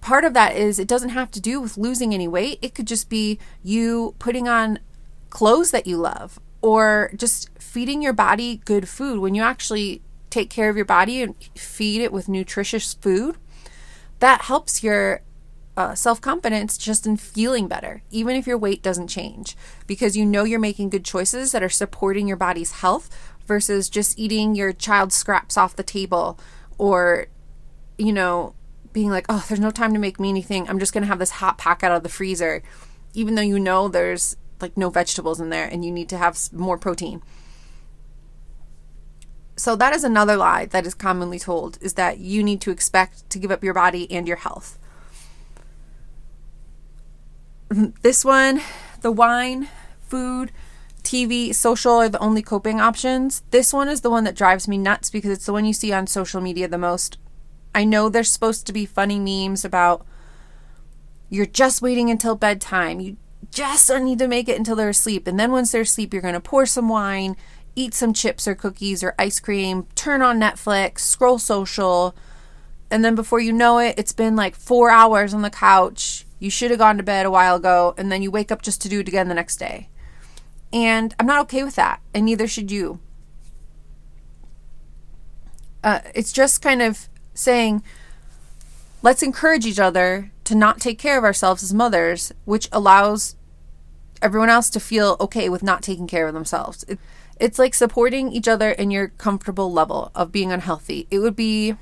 part 0.00 0.24
of 0.24 0.34
that 0.34 0.56
is 0.56 0.78
it 0.78 0.88
doesn't 0.88 1.10
have 1.10 1.30
to 1.32 1.40
do 1.40 1.60
with 1.60 1.76
losing 1.76 2.12
any 2.12 2.26
weight. 2.26 2.58
It 2.60 2.74
could 2.74 2.86
just 2.86 3.08
be 3.08 3.38
you 3.62 4.14
putting 4.18 4.48
on 4.48 4.80
clothes 5.30 5.70
that 5.70 5.86
you 5.86 5.96
love 5.96 6.40
or 6.60 7.12
just 7.16 7.50
feeding 7.58 8.02
your 8.02 8.12
body 8.12 8.60
good 8.64 8.88
food. 8.88 9.20
When 9.20 9.34
you 9.34 9.42
actually 9.42 10.02
take 10.30 10.50
care 10.50 10.68
of 10.68 10.76
your 10.76 10.84
body 10.84 11.22
and 11.22 11.34
feed 11.56 12.00
it 12.02 12.12
with 12.12 12.28
nutritious 12.28 12.94
food, 12.94 13.36
that 14.20 14.42
helps 14.42 14.82
your 14.82 15.22
uh, 15.76 15.94
self 15.94 16.20
confidence 16.20 16.76
just 16.76 17.06
in 17.06 17.16
feeling 17.16 17.68
better, 17.68 18.02
even 18.10 18.34
if 18.34 18.46
your 18.46 18.58
weight 18.58 18.82
doesn't 18.82 19.08
change, 19.08 19.56
because 19.86 20.16
you 20.16 20.26
know 20.26 20.44
you're 20.44 20.58
making 20.58 20.90
good 20.90 21.04
choices 21.04 21.52
that 21.52 21.62
are 21.62 21.68
supporting 21.68 22.26
your 22.26 22.36
body's 22.36 22.72
health 22.72 23.08
versus 23.46 23.88
just 23.88 24.18
eating 24.18 24.54
your 24.54 24.72
child's 24.72 25.14
scraps 25.14 25.56
off 25.56 25.76
the 25.76 25.82
table 25.82 26.38
or, 26.76 27.26
you 27.96 28.12
know, 28.12 28.54
being 28.92 29.10
like, 29.10 29.26
oh, 29.28 29.44
there's 29.48 29.60
no 29.60 29.70
time 29.70 29.92
to 29.92 30.00
make 30.00 30.18
me 30.18 30.28
anything. 30.28 30.68
I'm 30.68 30.80
just 30.80 30.92
going 30.92 31.02
to 31.02 31.08
have 31.08 31.20
this 31.20 31.30
hot 31.30 31.58
pack 31.58 31.84
out 31.84 31.92
of 31.92 32.02
the 32.02 32.08
freezer, 32.08 32.62
even 33.14 33.36
though 33.36 33.42
you 33.42 33.60
know 33.60 33.86
there's 33.88 34.36
like 34.60 34.76
no 34.76 34.90
vegetables 34.90 35.40
in 35.40 35.50
there 35.50 35.66
and 35.66 35.84
you 35.84 35.92
need 35.92 36.08
to 36.08 36.18
have 36.18 36.38
more 36.52 36.76
protein. 36.76 37.22
So 39.58 39.74
that 39.74 39.92
is 39.92 40.04
another 40.04 40.36
lie 40.36 40.66
that 40.66 40.86
is 40.86 40.94
commonly 40.94 41.40
told 41.40 41.78
is 41.80 41.94
that 41.94 42.18
you 42.18 42.44
need 42.44 42.60
to 42.60 42.70
expect 42.70 43.28
to 43.30 43.38
give 43.38 43.50
up 43.50 43.64
your 43.64 43.74
body 43.74 44.10
and 44.10 44.26
your 44.26 44.36
health. 44.36 44.78
This 48.02 48.24
one, 48.24 48.62
the 49.02 49.10
wine, 49.10 49.68
food, 50.00 50.52
TV, 51.02 51.54
social 51.54 51.94
are 51.94 52.08
the 52.08 52.20
only 52.20 52.40
coping 52.40 52.80
options. 52.80 53.42
This 53.50 53.72
one 53.72 53.88
is 53.88 54.02
the 54.02 54.10
one 54.10 54.24
that 54.24 54.36
drives 54.36 54.68
me 54.68 54.78
nuts 54.78 55.10
because 55.10 55.30
it's 55.30 55.46
the 55.46 55.52
one 55.52 55.64
you 55.64 55.72
see 55.72 55.92
on 55.92 56.06
social 56.06 56.40
media 56.40 56.68
the 56.68 56.78
most. 56.78 57.18
I 57.74 57.84
know 57.84 58.08
there's 58.08 58.30
supposed 58.30 58.66
to 58.66 58.72
be 58.72 58.86
funny 58.86 59.18
memes 59.18 59.64
about 59.64 60.06
you're 61.28 61.46
just 61.46 61.82
waiting 61.82 62.10
until 62.10 62.36
bedtime. 62.36 63.00
You 63.00 63.16
just 63.50 63.90
need 63.90 64.18
to 64.18 64.28
make 64.28 64.48
it 64.48 64.56
until 64.56 64.76
they're 64.76 64.88
asleep. 64.88 65.26
And 65.26 65.38
then 65.38 65.52
once 65.52 65.72
they're 65.72 65.82
asleep, 65.82 66.12
you're 66.12 66.22
going 66.22 66.34
to 66.34 66.40
pour 66.40 66.66
some 66.66 66.88
wine, 66.88 67.36
eat 67.78 67.94
some 67.94 68.12
chips 68.12 68.48
or 68.48 68.54
cookies 68.54 69.04
or 69.04 69.14
ice 69.18 69.38
cream, 69.38 69.86
turn 69.94 70.20
on 70.20 70.40
Netflix, 70.40 71.00
scroll 71.00 71.38
social. 71.38 72.14
And 72.90 73.04
then 73.04 73.14
before 73.14 73.38
you 73.38 73.52
know 73.52 73.78
it, 73.78 73.94
it's 73.96 74.12
been 74.12 74.34
like 74.34 74.56
four 74.56 74.90
hours 74.90 75.32
on 75.32 75.42
the 75.42 75.50
couch 75.50 76.24
You 76.40 76.50
should 76.50 76.70
have 76.70 76.78
gone 76.78 76.96
to 76.96 77.02
bed 77.02 77.26
a 77.26 77.30
while 77.30 77.56
ago 77.56 77.94
and 77.96 78.10
then 78.10 78.22
you 78.22 78.30
wake 78.30 78.50
up 78.50 78.62
just 78.62 78.80
to 78.82 78.88
do 78.88 79.00
it 79.00 79.08
again 79.08 79.28
the 79.28 79.34
next 79.34 79.56
day. 79.56 79.88
And 80.72 81.14
I'm 81.18 81.26
not 81.26 81.40
okay 81.42 81.62
with 81.64 81.76
that, 81.76 82.00
and 82.12 82.26
neither 82.26 82.46
should 82.46 82.70
you. 82.70 83.00
Uh, 85.82 86.00
it's 86.14 86.32
just 86.32 86.60
kind 86.60 86.82
of 86.82 87.08
saying, 87.32 87.82
let's 89.00 89.22
encourage 89.22 89.64
each 89.64 89.78
other 89.78 90.30
to 90.44 90.54
not 90.54 90.80
take 90.80 90.98
care 90.98 91.16
of 91.16 91.24
ourselves 91.24 91.62
as 91.62 91.72
mothers, 91.72 92.32
which 92.44 92.68
allows 92.70 93.34
everyone 94.20 94.50
else 94.50 94.68
to 94.70 94.80
feel 94.80 95.16
okay 95.20 95.48
with 95.48 95.62
not 95.62 95.82
taking 95.82 96.06
care 96.06 96.26
of 96.26 96.34
themselves. 96.34 96.84
It, 96.84 96.98
it's 97.40 97.58
like 97.58 97.74
supporting 97.74 98.32
each 98.32 98.48
other 98.48 98.70
in 98.70 98.90
your 98.90 99.08
comfortable 99.08 99.72
level 99.72 100.10
of 100.14 100.32
being 100.32 100.52
unhealthy. 100.52 101.06
It 101.10 101.20
would 101.20 101.36
be 101.36 101.76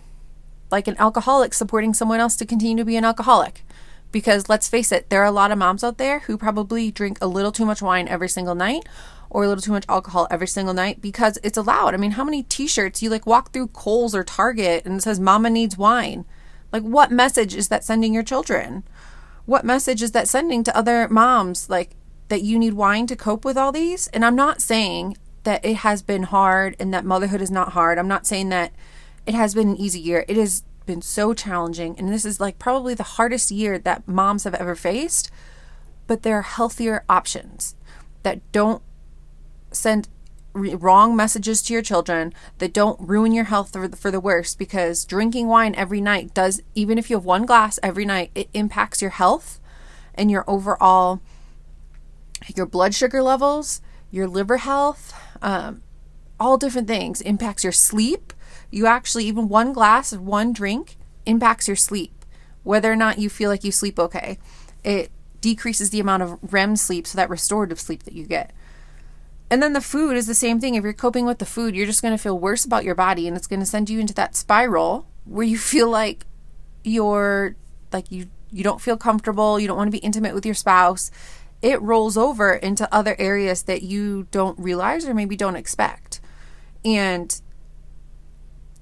like 0.71 0.89
an 0.89 0.97
alcoholic 0.99 1.55
supporting 1.55 1.95
someone 1.95 2.21
else 2.21 2.37
to 2.37 2.47
continue 2.47 2.77
to 2.77 2.85
be 2.85 2.97
an 2.97 3.05
alcoholic. 3.05 3.65
Because 4.13 4.49
let's 4.49 4.69
face 4.69 4.93
it, 4.93 5.11
there 5.11 5.23
are 5.23 5.27
a 5.27 5.33
lot 5.33 5.51
of 5.51 5.59
moms 5.59 5.85
out 5.85 5.99
there 5.99 6.21
who 6.21 6.39
probably 6.39 6.91
drink 6.91 7.19
a 7.21 7.27
little 7.27 7.53
too 7.53 7.65
much 7.65 7.83
wine 7.83 8.09
every 8.09 8.29
single 8.29 8.55
night 8.55 8.87
or 9.31 9.45
a 9.45 9.49
little 9.49 9.63
too 9.63 9.73
much 9.73 9.85
alcohol 9.89 10.29
every 10.31 10.47
single 10.47 10.75
night 10.75 11.01
because 11.01 11.39
it's 11.43 11.59
allowed. 11.59 11.95
I 11.95 11.97
mean, 11.97 12.13
how 12.13 12.25
many 12.25 12.43
t 12.43 12.67
shirts 12.67 13.03
you 13.03 13.11
like 13.11 13.27
walk 13.27 13.53
through 13.53 13.69
Kohl's 13.69 14.15
or 14.15 14.25
Target 14.25 14.85
and 14.85 14.99
it 14.99 15.03
says 15.03 15.21
Mama 15.21 15.51
needs 15.51 15.77
wine? 15.77 16.25
Like, 16.73 16.83
what 16.83 17.11
message 17.11 17.55
is 17.55 17.69
that 17.69 17.85
sending 17.85 18.15
your 18.15 18.23
children? 18.23 18.85
What 19.45 19.65
message 19.65 20.03
is 20.03 20.13
that 20.13 20.29
sending 20.29 20.65
to 20.65 20.77
other 20.77 21.09
moms? 21.09 21.71
Like, 21.71 21.91
that 22.29 22.43
you 22.43 22.59
need 22.59 22.75
wine 22.75 23.07
to 23.07 23.17
cope 23.17 23.45
with 23.45 23.57
all 23.57 23.73
these? 23.73 24.09
And 24.09 24.25
I'm 24.25 24.37
not 24.37 24.61
saying 24.61 25.17
that 25.47 25.65
it 25.65 25.77
has 25.77 26.03
been 26.03 26.25
hard 26.25 26.75
and 26.81 26.93
that 26.93 27.05
motherhood 27.05 27.41
is 27.41 27.53
not 27.53 27.73
hard. 27.73 27.99
I'm 27.99 28.09
not 28.09 28.27
saying 28.27 28.49
that 28.49 28.73
it 29.27 29.35
has 29.35 29.55
been 29.55 29.69
an 29.71 29.77
easy 29.77 30.01
year. 30.01 30.25
It 30.27 30.37
has 30.37 30.65
been 30.87 31.01
so 31.01 31.35
challenging. 31.35 31.95
And 31.97 32.13
this 32.13 32.25
is 32.25 32.41
like 32.41 32.59
probably 32.59 32.95
the 32.95 33.05
hardest 33.05 33.53
year 33.53 33.79
that 33.79 34.09
moms 34.09 34.43
have 34.43 34.55
ever 34.55 34.75
faced. 34.75 35.31
But 36.09 36.25
there 36.25 36.37
are 36.37 36.43
healthier 36.43 37.05
options 37.09 37.77
that 38.25 38.41
don't 38.51 38.83
send 39.71 40.09
wrong 40.53 41.15
messages 41.15 41.63
to 41.63 41.73
your 41.73 41.83
children 41.83 42.35
that 42.59 42.73
don't 42.73 42.99
ruin 42.99 43.31
your 43.31 43.45
health 43.45 43.73
for 43.73 43.87
the, 43.87 43.97
for 43.97 44.11
the 44.11 44.19
worse 44.19 44.57
because 44.57 45.05
drinking 45.05 45.47
wine 45.47 45.75
every 45.77 46.01
night 46.01 46.35
does 46.35 46.61
even 46.75 46.99
if 46.99 47.09
you 47.09 47.17
have 47.17 47.27
one 47.27 47.45
glass 47.45 47.79
every 47.83 48.07
night 48.07 48.31
it 48.35 48.49
impacts 48.55 49.03
your 49.03 49.11
health 49.11 49.61
and 50.15 50.31
your 50.31 50.45
overall 50.49 51.21
your 52.57 52.65
blood 52.65 52.95
sugar 52.95 53.23
levels 53.23 53.83
your 54.11 54.27
liver 54.27 54.57
health 54.57 55.13
um, 55.43 55.83
all 56.39 56.57
different 56.57 56.89
things 56.89 57.21
impacts 57.21 57.65
your 57.65 57.73
sleep 57.73 58.33
you 58.71 58.87
actually 58.87 59.25
even 59.25 59.49
one 59.49 59.73
glass 59.73 60.13
of 60.13 60.21
one 60.21 60.53
drink 60.53 60.97
impacts 61.25 61.67
your 61.67 61.77
sleep 61.77 62.25
whether 62.63 62.91
or 62.91 62.97
not 62.97 63.19
you 63.19 63.29
feel 63.29 63.51
like 63.51 63.65
you 63.65 63.73
sleep 63.73 63.99
okay 63.99 64.39
it 64.85 65.11
decreases 65.41 65.91
the 65.91 66.01
amount 66.01 66.23
of 66.23 66.39
REM 66.53 66.77
sleep 66.77 67.07
so 67.07 67.17
that 67.17 67.31
restorative 67.31 67.81
sleep 67.81 68.03
that 68.05 68.15
you 68.15 68.27
get 68.27 68.53
and 69.51 69.63
then 69.63 69.73
the 69.73 69.81
food 69.81 70.17
is 70.17 70.27
the 70.27 70.35
same 70.35 70.61
thing. 70.61 70.75
If 70.75 70.83
you're 70.83 70.93
coping 70.93 71.25
with 71.25 71.39
the 71.39 71.47
food, 71.47 71.77
you're 71.77 71.87
just 71.87 72.03
going 72.03 72.17
to 72.17 72.23
feel 72.23 72.39
worse 72.39 72.65
about 72.65 72.85
your 72.85 72.95
body 72.95 73.29
and 73.29 73.37
it's 73.37 73.47
going 73.47 73.61
to 73.61 73.67
send 73.67 73.89
you 73.89 74.01
into 74.01 74.15
that 74.15 74.35
spiral 74.35 75.07
where 75.25 75.47
you 75.47 75.59
feel 75.59 75.89
like 75.89 76.27
you're 76.83 77.57
like 77.93 78.11
you 78.11 78.27
you 78.51 78.65
don't 78.65 78.81
feel 78.81 78.97
comfortable, 78.97 79.59
you 79.59 79.67
don't 79.67 79.77
want 79.77 79.89
to 79.89 79.93
be 79.93 79.99
intimate 79.99 80.35
with 80.35 80.47
your 80.47 80.55
spouse. 80.55 81.11
It 81.67 81.83
rolls 81.83 82.17
over 82.17 82.53
into 82.53 82.89
other 82.95 83.17
areas 83.19 83.65
that 83.65 83.83
you 83.83 84.29
don't 84.31 84.57
realize 84.57 85.05
or 85.05 85.15
maybe 85.15 85.35
don't 85.35 85.57
expect. 85.57 86.21
And 86.85 87.41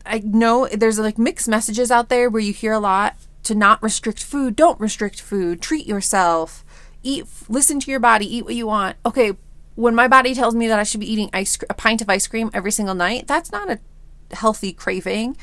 I 0.04 0.18
know 0.18 0.68
there's 0.68 0.98
like 0.98 1.16
mixed 1.16 1.48
messages 1.48 1.90
out 1.90 2.10
there 2.10 2.28
where 2.28 2.42
you 2.42 2.52
hear 2.52 2.74
a 2.74 2.78
lot 2.78 3.16
to 3.44 3.54
not 3.54 3.82
restrict 3.82 4.22
food, 4.22 4.54
don't 4.54 4.78
restrict 4.78 5.18
food, 5.18 5.62
treat 5.62 5.86
yourself, 5.86 6.62
eat, 7.02 7.24
listen 7.48 7.80
to 7.80 7.90
your 7.90 8.00
body, 8.00 8.36
eat 8.36 8.44
what 8.44 8.54
you 8.54 8.66
want. 8.66 8.98
Okay, 9.06 9.32
when 9.76 9.94
my 9.94 10.06
body 10.06 10.34
tells 10.34 10.54
me 10.54 10.68
that 10.68 10.78
I 10.78 10.82
should 10.82 11.00
be 11.00 11.10
eating 11.10 11.30
ice 11.32 11.56
a 11.70 11.74
pint 11.74 12.02
of 12.02 12.10
ice 12.10 12.26
cream 12.26 12.50
every 12.52 12.70
single 12.70 12.94
night, 12.94 13.26
that's 13.26 13.50
not 13.50 13.70
a 13.70 13.80
healthy 14.34 14.74
craving, 14.74 15.38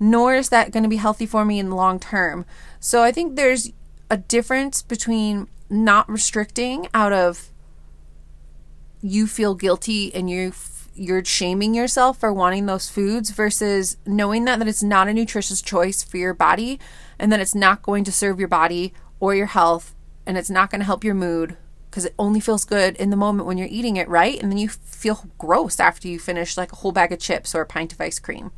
nor 0.00 0.34
is 0.34 0.48
that 0.48 0.72
going 0.72 0.82
to 0.82 0.88
be 0.88 0.96
healthy 0.96 1.26
for 1.26 1.44
me 1.44 1.60
in 1.60 1.68
the 1.68 1.76
long 1.76 2.00
term. 2.00 2.44
So 2.80 3.04
I 3.04 3.12
think 3.12 3.36
there's 3.36 3.70
a 4.10 4.16
difference 4.16 4.82
between 4.82 5.46
not 5.68 6.08
restricting 6.08 6.88
out 6.94 7.12
of 7.12 7.50
you 9.00 9.26
feel 9.26 9.54
guilty 9.54 10.14
and 10.14 10.30
you 10.30 10.52
you're 10.96 11.24
shaming 11.24 11.74
yourself 11.74 12.20
for 12.20 12.32
wanting 12.32 12.66
those 12.66 12.88
foods 12.88 13.30
versus 13.30 13.96
knowing 14.06 14.44
that 14.44 14.58
that 14.58 14.68
it's 14.68 14.82
not 14.82 15.08
a 15.08 15.12
nutritious 15.12 15.60
choice 15.60 16.04
for 16.04 16.16
your 16.16 16.34
body 16.34 16.78
and 17.18 17.32
that 17.32 17.40
it's 17.40 17.54
not 17.54 17.82
going 17.82 18.04
to 18.04 18.12
serve 18.12 18.38
your 18.38 18.48
body 18.48 18.92
or 19.18 19.34
your 19.34 19.46
health 19.46 19.94
and 20.26 20.38
it's 20.38 20.50
not 20.50 20.70
going 20.70 20.80
to 20.80 20.86
help 20.86 21.04
your 21.04 21.14
mood 21.14 21.56
because 21.90 22.04
it 22.04 22.14
only 22.18 22.40
feels 22.40 22.64
good 22.64 22.96
in 22.96 23.10
the 23.10 23.16
moment 23.16 23.46
when 23.46 23.56
you're 23.56 23.68
eating 23.70 23.96
it, 23.96 24.08
right? 24.08 24.42
And 24.42 24.50
then 24.50 24.58
you 24.58 24.68
feel 24.68 25.26
gross 25.38 25.78
after 25.78 26.08
you 26.08 26.18
finish 26.18 26.56
like 26.56 26.72
a 26.72 26.76
whole 26.76 26.90
bag 26.90 27.12
of 27.12 27.20
chips 27.20 27.54
or 27.54 27.60
a 27.60 27.66
pint 27.66 27.92
of 27.92 28.00
ice 28.00 28.18
cream. 28.18 28.50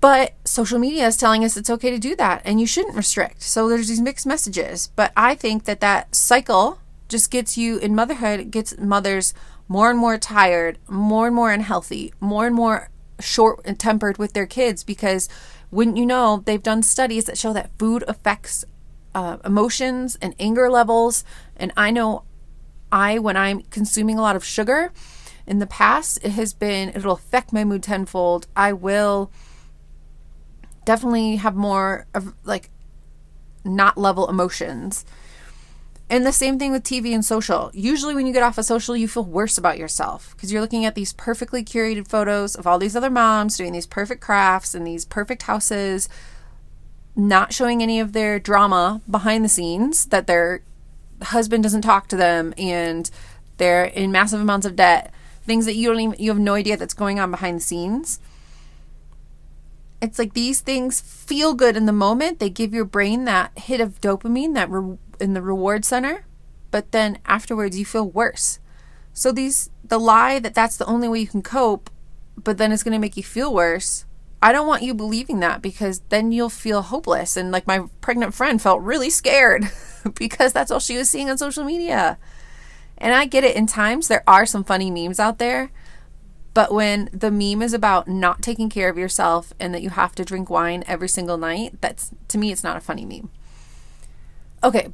But 0.00 0.34
social 0.44 0.78
media 0.78 1.06
is 1.06 1.16
telling 1.16 1.44
us 1.44 1.56
it's 1.56 1.70
okay 1.70 1.90
to 1.90 1.98
do 1.98 2.14
that 2.16 2.42
and 2.44 2.60
you 2.60 2.66
shouldn't 2.66 2.96
restrict. 2.96 3.42
So 3.42 3.68
there's 3.68 3.88
these 3.88 4.00
mixed 4.00 4.26
messages. 4.26 4.88
But 4.88 5.12
I 5.16 5.34
think 5.34 5.64
that 5.64 5.80
that 5.80 6.14
cycle 6.14 6.78
just 7.08 7.30
gets 7.30 7.56
you 7.56 7.78
in 7.78 7.94
motherhood, 7.94 8.50
gets 8.50 8.76
mothers 8.78 9.32
more 9.68 9.90
and 9.90 9.98
more 9.98 10.18
tired, 10.18 10.78
more 10.88 11.26
and 11.26 11.36
more 11.36 11.50
unhealthy, 11.50 12.12
more 12.20 12.46
and 12.46 12.54
more 12.54 12.90
short 13.20 13.60
and 13.64 13.78
tempered 13.78 14.18
with 14.18 14.34
their 14.34 14.46
kids 14.46 14.84
because 14.84 15.28
wouldn't 15.70 15.96
you 15.96 16.04
know, 16.04 16.42
they've 16.44 16.62
done 16.62 16.82
studies 16.82 17.24
that 17.24 17.38
show 17.38 17.52
that 17.54 17.70
food 17.78 18.04
affects 18.06 18.64
uh, 19.14 19.38
emotions 19.44 20.18
and 20.20 20.34
anger 20.38 20.70
levels. 20.70 21.24
And 21.56 21.72
I 21.76 21.90
know 21.90 22.24
I, 22.90 23.18
when 23.18 23.36
I'm 23.36 23.62
consuming 23.70 24.18
a 24.18 24.22
lot 24.22 24.36
of 24.36 24.44
sugar 24.44 24.92
in 25.46 25.60
the 25.60 25.66
past, 25.66 26.18
it 26.22 26.32
has 26.32 26.52
been, 26.52 26.90
it'll 26.90 27.12
affect 27.12 27.52
my 27.52 27.64
mood 27.64 27.82
tenfold. 27.82 28.46
I 28.54 28.74
will 28.74 29.30
definitely 30.84 31.36
have 31.36 31.54
more 31.54 32.06
of 32.14 32.34
like 32.44 32.70
not 33.64 33.98
level 33.98 34.28
emotions. 34.28 35.04
And 36.10 36.26
the 36.26 36.32
same 36.32 36.58
thing 36.58 36.72
with 36.72 36.82
TV 36.82 37.14
and 37.14 37.24
social. 37.24 37.70
Usually, 37.72 38.14
when 38.14 38.26
you 38.26 38.34
get 38.34 38.42
off 38.42 38.58
of 38.58 38.66
social, 38.66 38.94
you 38.94 39.08
feel 39.08 39.24
worse 39.24 39.56
about 39.56 39.78
yourself 39.78 40.34
because 40.36 40.52
you're 40.52 40.60
looking 40.60 40.84
at 40.84 40.94
these 40.94 41.14
perfectly 41.14 41.64
curated 41.64 42.06
photos 42.06 42.54
of 42.54 42.66
all 42.66 42.78
these 42.78 42.94
other 42.94 43.08
moms 43.08 43.56
doing 43.56 43.72
these 43.72 43.86
perfect 43.86 44.20
crafts 44.20 44.74
and 44.74 44.86
these 44.86 45.06
perfect 45.06 45.44
houses 45.44 46.08
not 47.14 47.52
showing 47.52 47.82
any 47.82 48.00
of 48.00 48.12
their 48.12 48.38
drama 48.38 49.00
behind 49.10 49.44
the 49.44 49.48
scenes 49.48 50.06
that 50.06 50.26
their 50.26 50.62
husband 51.22 51.62
doesn't 51.62 51.82
talk 51.82 52.08
to 52.08 52.16
them 52.16 52.52
and 52.56 53.10
they're 53.58 53.84
in 53.84 54.10
massive 54.10 54.40
amounts 54.40 54.66
of 54.66 54.76
debt 54.76 55.12
things 55.44 55.66
that 55.66 55.74
you 55.74 55.88
don't 55.88 56.00
even 56.00 56.16
you 56.18 56.30
have 56.30 56.38
no 56.38 56.54
idea 56.54 56.76
that's 56.76 56.94
going 56.94 57.20
on 57.20 57.30
behind 57.30 57.58
the 57.58 57.62
scenes 57.62 58.18
it's 60.02 60.18
like 60.18 60.34
these 60.34 60.60
things 60.60 61.00
feel 61.00 61.54
good 61.54 61.76
in 61.76 61.86
the 61.86 61.92
moment 61.92 62.38
they 62.38 62.50
give 62.50 62.74
your 62.74 62.84
brain 62.84 63.24
that 63.24 63.56
hit 63.58 63.80
of 63.80 64.00
dopamine 64.00 64.54
that 64.54 64.70
re- 64.70 64.98
in 65.20 65.32
the 65.32 65.42
reward 65.42 65.84
center 65.84 66.26
but 66.70 66.92
then 66.92 67.18
afterwards 67.24 67.78
you 67.78 67.84
feel 67.84 68.08
worse 68.08 68.58
so 69.14 69.32
these 69.32 69.70
the 69.84 69.98
lie 69.98 70.38
that 70.38 70.54
that's 70.54 70.76
the 70.76 70.86
only 70.86 71.08
way 71.08 71.20
you 71.20 71.26
can 71.26 71.42
cope 71.42 71.88
but 72.36 72.58
then 72.58 72.72
it's 72.72 72.82
going 72.82 72.92
to 72.92 72.98
make 72.98 73.16
you 73.16 73.22
feel 73.22 73.54
worse 73.54 74.04
I 74.44 74.50
don't 74.50 74.66
want 74.66 74.82
you 74.82 74.92
believing 74.92 75.38
that 75.40 75.62
because 75.62 76.00
then 76.08 76.32
you'll 76.32 76.48
feel 76.48 76.82
hopeless. 76.82 77.36
And 77.36 77.52
like 77.52 77.66
my 77.68 77.86
pregnant 78.00 78.34
friend 78.34 78.60
felt 78.60 78.82
really 78.82 79.08
scared 79.08 79.70
because 80.16 80.52
that's 80.52 80.72
all 80.72 80.80
she 80.80 80.98
was 80.98 81.08
seeing 81.08 81.30
on 81.30 81.38
social 81.38 81.62
media. 81.64 82.18
And 82.98 83.14
I 83.14 83.26
get 83.26 83.44
it. 83.44 83.54
In 83.54 83.68
times, 83.68 84.08
there 84.08 84.24
are 84.26 84.44
some 84.44 84.64
funny 84.64 84.90
memes 84.90 85.20
out 85.20 85.38
there. 85.38 85.70
But 86.54 86.72
when 86.72 87.08
the 87.12 87.30
meme 87.30 87.62
is 87.62 87.72
about 87.72 88.08
not 88.08 88.42
taking 88.42 88.68
care 88.68 88.90
of 88.90 88.98
yourself 88.98 89.52
and 89.58 89.74
that 89.74 89.82
you 89.82 89.90
have 89.90 90.14
to 90.16 90.24
drink 90.24 90.50
wine 90.50 90.84
every 90.86 91.08
single 91.08 91.38
night, 91.38 91.80
that's 91.80 92.10
to 92.28 92.38
me, 92.38 92.52
it's 92.52 92.64
not 92.64 92.76
a 92.76 92.80
funny 92.80 93.06
meme. 93.06 93.30
Okay, 94.62 94.88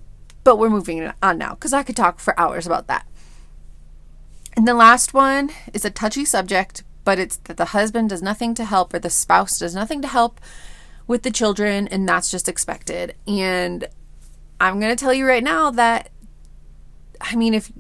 but 0.45 0.57
we're 0.57 0.71
moving 0.71 1.13
on 1.23 1.39
now 1.39 1.55
because 1.55 1.73
I 1.73 1.83
could 1.83 1.97
talk 1.97 2.21
for 2.21 2.39
hours 2.39 2.67
about 2.67 2.87
that. 2.87 3.07
And 4.57 4.67
the 4.67 4.75
last 4.75 5.15
one 5.15 5.51
is 5.73 5.85
a 5.85 5.91
touchy 5.91 6.25
subject, 6.25 6.85
but 7.05 7.19
it's 7.19 7.37
that 7.39 7.57
the 7.57 7.67
husband 7.67 8.11
does 8.11 8.23
nothing 8.23 8.55
to 8.55 8.65
help 8.65 8.95
or 8.95 8.99
the 8.99 9.11
spouse 9.11 9.59
does 9.59 9.75
nothing 9.75 10.01
to 10.03 10.09
help 10.09 10.41
with 11.07 11.23
the 11.23 11.31
children, 11.31 11.89
and 11.89 12.09
that's 12.09 12.31
just 12.31 12.49
expected. 12.49 13.15
And 13.27 13.89
I'm 14.61 14.79
going 14.79 14.95
to 14.95 15.01
tell 15.05 15.15
you 15.15 15.27
right 15.27 15.43
now 15.43 15.71
that, 15.71 16.11
I 17.21 17.35
mean, 17.35 17.55
if 17.55 17.73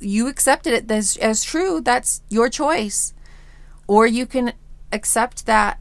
you 0.00 0.28
accepted 0.28 0.72
it 0.72 0.90
as, 0.90 1.16
as 1.16 1.42
true, 1.42 1.80
that's 1.80 2.20
your 2.28 2.48
choice. 2.48 3.14
Or 3.86 4.06
you 4.06 4.26
can 4.26 4.54
accept 4.92 5.46
that 5.46 5.78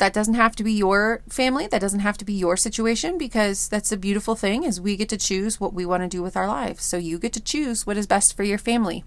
that 0.00 0.12
doesn't 0.12 0.34
have 0.34 0.56
to 0.56 0.64
be 0.64 0.72
your 0.72 1.22
family 1.28 1.66
that 1.66 1.80
doesn't 1.80 2.00
have 2.00 2.16
to 2.18 2.24
be 2.24 2.32
your 2.32 2.56
situation 2.56 3.18
because 3.18 3.68
that's 3.68 3.92
a 3.92 3.96
beautiful 3.96 4.34
thing 4.34 4.64
is 4.64 4.80
we 4.80 4.96
get 4.96 5.10
to 5.10 5.16
choose 5.16 5.60
what 5.60 5.74
we 5.74 5.84
want 5.84 6.02
to 6.02 6.08
do 6.08 6.22
with 6.22 6.36
our 6.36 6.48
lives. 6.48 6.82
So 6.82 6.96
you 6.96 7.18
get 7.18 7.34
to 7.34 7.40
choose 7.40 7.86
what 7.86 7.96
is 7.96 8.06
best 8.06 8.34
for 8.34 8.42
your 8.42 8.58
family. 8.58 9.04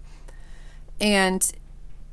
And 1.00 1.52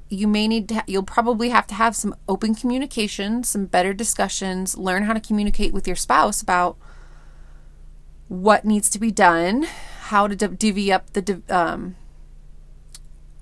you 0.10 0.28
may 0.28 0.48
need 0.48 0.68
to, 0.70 0.84
you'll 0.88 1.04
probably 1.04 1.50
have 1.50 1.68
to 1.68 1.76
have 1.76 1.96
some 1.96 2.16
open 2.28 2.54
communication, 2.54 3.44
some 3.44 3.66
better 3.66 3.94
discussions, 3.94 4.78
learn 4.78 5.04
how 5.04 5.14
to 5.14 5.22
communicate 5.22 5.74
with 5.74 5.88
your 5.88 5.96
spouse 5.96 6.42
about 6.42 6.76
what 8.28 8.66
needs 8.66 8.90
to 8.90 9.00
be 9.00 9.12
done, 9.12 9.68
how 10.02 10.28
to 10.28 10.36
divvy 10.36 10.92
up 10.92 11.14
the 11.14 11.42
um, 11.50 11.96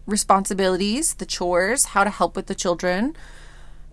responsibilities, 0.09 1.13
the 1.15 1.25
chores, 1.25 1.85
how 1.85 2.03
to 2.03 2.09
help 2.09 2.35
with 2.35 2.47
the 2.47 2.55
children. 2.55 3.15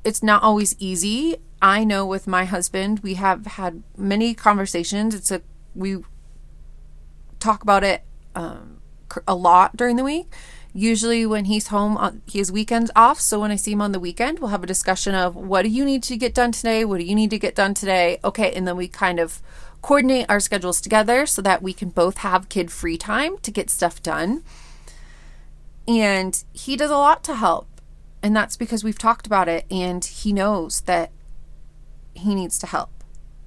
It's 0.05 0.23
not 0.23 0.43
always 0.43 0.75
easy. 0.79 1.37
I 1.61 1.85
know 1.85 2.07
with 2.07 2.27
my 2.27 2.45
husband, 2.45 3.01
we 3.01 3.15
have 3.15 3.47
had 3.47 3.83
many 3.97 4.35
conversations. 4.35 5.15
It's 5.15 5.31
a 5.31 5.43
we 5.75 5.99
talk 7.39 7.63
about 7.63 7.85
it 7.85 8.03
um, 8.35 8.79
a 9.27 9.35
lot 9.35 9.77
during 9.77 9.97
the 9.97 10.05
week. 10.05 10.33
Usually, 10.73 11.25
when 11.25 11.47
he's 11.47 11.69
home, 11.69 11.97
uh, 11.97 12.13
he 12.27 12.39
has 12.39 12.53
weekends 12.53 12.91
off. 12.95 13.19
So 13.19 13.41
when 13.41 13.51
I 13.51 13.57
see 13.57 13.73
him 13.73 13.81
on 13.81 13.93
the 13.93 14.01
weekend, 14.01 14.39
we'll 14.39 14.51
have 14.51 14.63
a 14.63 14.67
discussion 14.67 15.15
of 15.15 15.35
what 15.35 15.63
do 15.63 15.69
you 15.69 15.85
need 15.85 16.03
to 16.05 16.17
get 16.17 16.35
done 16.35 16.53
today? 16.53 16.85
What 16.85 16.99
do 16.99 17.05
you 17.05 17.15
need 17.15 17.31
to 17.31 17.39
get 17.39 17.55
done 17.55 17.73
today? 17.73 18.19
Okay, 18.23 18.53
and 18.53 18.69
then 18.69 18.77
we 18.77 18.89
kind 18.89 19.19
of 19.19 19.41
coordinate 19.81 20.27
our 20.29 20.41
schedules 20.41 20.81
together 20.81 21.25
so 21.25 21.41
that 21.41 21.63
we 21.63 21.73
can 21.73 21.89
both 21.89 22.19
have 22.19 22.49
kid 22.49 22.71
free 22.71 22.99
time 22.99 23.39
to 23.39 23.51
get 23.51 23.71
stuff 23.71 24.03
done. 24.03 24.43
And 25.88 26.43
he 26.52 26.76
does 26.76 26.90
a 26.90 26.97
lot 26.97 27.23
to 27.25 27.35
help. 27.35 27.69
And 28.23 28.35
that's 28.35 28.57
because 28.57 28.83
we've 28.83 28.99
talked 28.99 29.26
about 29.26 29.49
it 29.49 29.66
and 29.71 30.05
he 30.05 30.33
knows 30.33 30.81
that 30.83 31.12
he 32.14 32.35
needs 32.35 32.59
to 32.59 32.66
help. 32.66 32.90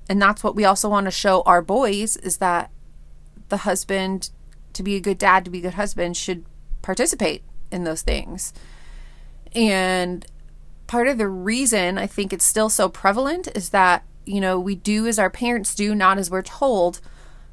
And 0.08 0.22
that's 0.22 0.44
what 0.44 0.56
we 0.56 0.66
also 0.66 0.90
want 0.90 1.06
to 1.06 1.12
show 1.12 1.42
our 1.42 1.62
boys 1.62 2.18
is 2.18 2.38
that 2.38 2.72
the 3.50 3.58
husband 3.58 4.30
to 4.74 4.84
be 4.84 4.96
a 4.96 5.02
good 5.02 5.18
dad, 5.18 5.46
to 5.46 5.52
be 5.52 5.60
a 5.60 5.64
good 5.64 5.74
husband 5.74 6.16
should 6.16 6.46
participate 6.82 7.44
in 7.72 7.84
those 7.84 8.02
things. 8.02 8.54
And 9.54 10.26
part 10.88 11.08
of 11.08 11.18
the 11.18 11.28
reason 11.28 11.98
I 11.98 12.08
think 12.08 12.34
it's 12.34 12.46
still 12.46 12.70
so 12.70 12.90
prevalent 12.90 13.48
is 13.56 13.70
that, 13.70 14.04
you 14.26 14.40
know, 14.42 14.60
we 14.60 14.76
do 14.76 15.06
as 15.08 15.20
our 15.20 15.30
parents 15.30 15.76
do, 15.76 15.94
not 15.94 16.18
as 16.18 16.32
we're 16.32 16.42
told. 16.42 17.02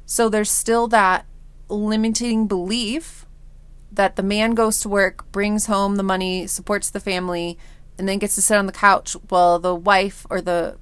So 0.05 0.29
there's 0.29 0.49
still 0.49 0.87
that 0.87 1.25
limiting 1.69 2.47
belief 2.47 3.26
that 3.91 4.15
the 4.15 4.23
man 4.23 4.51
goes 4.51 4.79
to 4.81 4.89
work, 4.89 5.31
brings 5.31 5.65
home 5.65 5.95
the 5.95 6.03
money, 6.03 6.47
supports 6.47 6.89
the 6.89 6.99
family, 6.99 7.57
and 7.97 8.07
then 8.07 8.19
gets 8.19 8.35
to 8.35 8.41
sit 8.41 8.57
on 8.57 8.65
the 8.65 8.71
couch 8.71 9.15
while 9.29 9.59
the 9.59 9.75
wife 9.75 10.25
or 10.29 10.41
the 10.41 10.77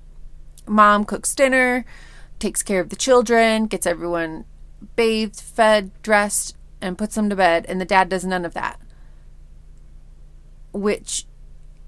mom 0.67 1.05
cooks 1.05 1.33
dinner, 1.35 1.85
takes 2.39 2.63
care 2.63 2.81
of 2.81 2.89
the 2.89 2.95
children, 2.95 3.67
gets 3.67 3.85
everyone 3.85 4.45
bathed, 4.95 5.39
fed, 5.39 5.91
dressed, 6.01 6.55
and 6.81 6.97
puts 6.97 7.15
them 7.15 7.29
to 7.29 7.35
bed, 7.35 7.65
and 7.67 7.79
the 7.79 7.85
dad 7.85 8.09
does 8.09 8.25
none 8.25 8.45
of 8.45 8.53
that. 8.53 8.79
Which 10.73 11.25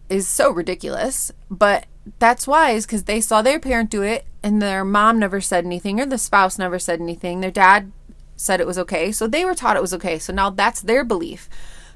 is 0.09 0.27
so 0.27 0.49
ridiculous. 0.49 1.31
But 1.49 1.85
that's 2.19 2.47
wise 2.47 2.85
because 2.85 3.03
they 3.03 3.21
saw 3.21 3.41
their 3.41 3.59
parent 3.59 3.89
do 3.89 4.01
it, 4.01 4.25
and 4.41 4.61
their 4.61 4.85
mom 4.85 5.19
never 5.19 5.41
said 5.41 5.65
anything, 5.65 5.99
or 5.99 6.05
the 6.05 6.17
spouse 6.17 6.57
never 6.57 6.79
said 6.79 7.01
anything. 7.01 7.41
Their 7.41 7.51
dad 7.51 7.91
said 8.37 8.61
it 8.61 8.67
was 8.67 8.79
okay. 8.79 9.11
So 9.11 9.27
they 9.27 9.43
were 9.43 9.55
taught 9.55 9.75
it 9.75 9.81
was 9.81 9.93
okay. 9.95 10.17
So 10.19 10.31
now 10.31 10.49
that's 10.49 10.79
their 10.79 11.03
belief. 11.03 11.49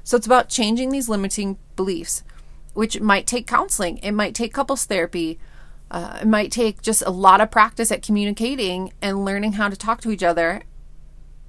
So 0.04 0.16
it's 0.16 0.26
about 0.26 0.48
changing 0.48 0.90
these 0.90 1.08
limiting 1.08 1.56
beliefs, 1.76 2.24
which 2.74 3.00
might 3.00 3.26
take 3.26 3.46
counseling, 3.46 3.98
it 3.98 4.12
might 4.12 4.34
take 4.34 4.52
couples 4.52 4.84
therapy. 4.84 5.38
Uh, 5.90 6.18
it 6.22 6.26
might 6.26 6.50
take 6.50 6.80
just 6.80 7.02
a 7.02 7.10
lot 7.10 7.40
of 7.40 7.50
practice 7.50 7.92
at 7.92 8.02
communicating 8.02 8.92
and 9.02 9.26
learning 9.26 9.52
how 9.52 9.68
to 9.68 9.76
talk 9.76 10.00
to 10.00 10.10
each 10.10 10.22
other. 10.22 10.62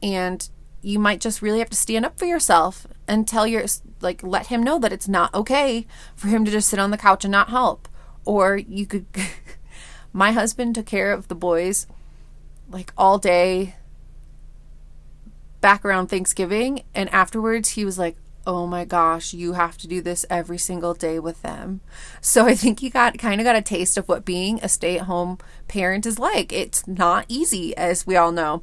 And 0.02 0.48
you 0.82 1.00
might 1.00 1.22
just 1.22 1.42
really 1.42 1.60
have 1.60 1.70
to 1.70 1.78
stand 1.78 2.06
up 2.06 2.20
for 2.20 2.26
yourself 2.26 2.86
and 3.08 3.26
tell 3.26 3.48
your, 3.48 3.64
like, 4.02 4.22
let 4.22 4.48
him 4.48 4.62
know 4.62 4.78
that 4.80 4.92
it's 4.92 5.08
not 5.08 5.34
okay 5.34 5.88
for 6.14 6.28
him 6.28 6.44
to 6.44 6.52
just 6.52 6.68
sit 6.68 6.78
on 6.78 6.92
the 6.92 6.98
couch 6.98 7.24
and 7.24 7.32
not 7.32 7.50
help. 7.50 7.88
Or 8.26 8.58
you 8.58 8.86
could, 8.86 9.06
my 10.14 10.34
husband 10.34 10.76
took 10.76 10.88
care 10.88 11.14
of 11.14 11.30
the 11.30 11.36
boys 11.36 11.88
like 12.70 12.92
all 12.98 13.18
day 13.18 13.76
back 15.64 15.86
around 15.86 16.08
Thanksgiving. 16.08 16.84
And 16.94 17.10
afterwards, 17.14 17.70
he 17.70 17.86
was 17.86 17.98
like, 17.98 18.18
oh 18.46 18.68
my 18.68 18.84
gosh, 18.84 19.34
you 19.34 19.54
have 19.54 19.78
to 19.78 19.88
do 19.88 20.02
this 20.02 20.26
every 20.30 20.58
single 20.58 20.94
day 20.94 21.20
with 21.20 21.42
them. 21.42 21.80
So 22.20 22.46
I 22.46 22.54
think 22.54 22.82
he 22.82 22.90
got 22.90 23.18
kind 23.18 23.40
of 23.40 23.46
got 23.46 23.56
a 23.56 23.62
taste 23.62 23.98
of 23.98 24.10
what 24.10 24.26
being 24.26 24.60
a 24.62 24.68
stay 24.68 24.98
at 24.98 25.06
home 25.06 25.38
parent 25.70 26.06
is 26.06 26.20
like. 26.20 26.52
It's 26.52 26.86
not 26.86 27.26
easy, 27.30 27.76
as 27.78 28.06
we 28.06 28.18
all 28.18 28.34
know. 28.34 28.62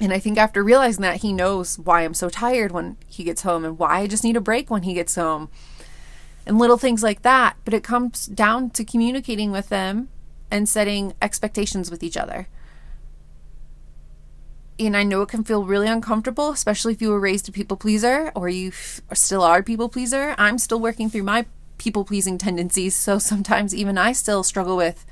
And 0.00 0.14
I 0.14 0.18
think 0.18 0.38
after 0.38 0.64
realizing 0.64 1.02
that, 1.02 1.20
he 1.20 1.34
knows 1.34 1.78
why 1.78 2.00
I'm 2.00 2.14
so 2.14 2.30
tired 2.30 2.72
when 2.72 2.96
he 3.06 3.22
gets 3.22 3.42
home 3.42 3.62
and 3.62 3.78
why 3.78 3.98
I 3.98 4.06
just 4.06 4.24
need 4.24 4.36
a 4.36 4.40
break 4.40 4.70
when 4.70 4.82
he 4.82 4.94
gets 4.94 5.14
home 5.14 5.50
and 6.46 6.58
little 6.58 6.78
things 6.78 7.02
like 7.02 7.20
that. 7.20 7.56
But 7.66 7.74
it 7.74 7.84
comes 7.84 8.24
down 8.24 8.70
to 8.70 8.82
communicating 8.82 9.52
with 9.52 9.68
them 9.68 10.08
and 10.50 10.66
setting 10.66 11.12
expectations 11.20 11.90
with 11.90 12.02
each 12.02 12.16
other 12.16 12.48
and 14.78 14.96
I 14.96 15.02
know 15.02 15.22
it 15.22 15.28
can 15.28 15.44
feel 15.44 15.64
really 15.64 15.88
uncomfortable, 15.88 16.50
especially 16.50 16.92
if 16.92 17.00
you 17.00 17.08
were 17.08 17.20
raised 17.20 17.48
a 17.48 17.52
people 17.52 17.76
pleaser 17.76 18.30
or 18.34 18.48
you 18.48 18.68
f- 18.68 19.00
still 19.14 19.42
are 19.42 19.58
a 19.58 19.62
people 19.62 19.88
pleaser. 19.88 20.34
I'm 20.38 20.58
still 20.58 20.80
working 20.80 21.08
through 21.08 21.22
my 21.22 21.46
people 21.78 22.04
pleasing 22.04 22.38
tendencies, 22.38 22.94
so 22.94 23.18
sometimes 23.18 23.74
even 23.74 23.96
I 23.98 24.12
still 24.12 24.42
struggle 24.42 24.76
with 24.76 25.06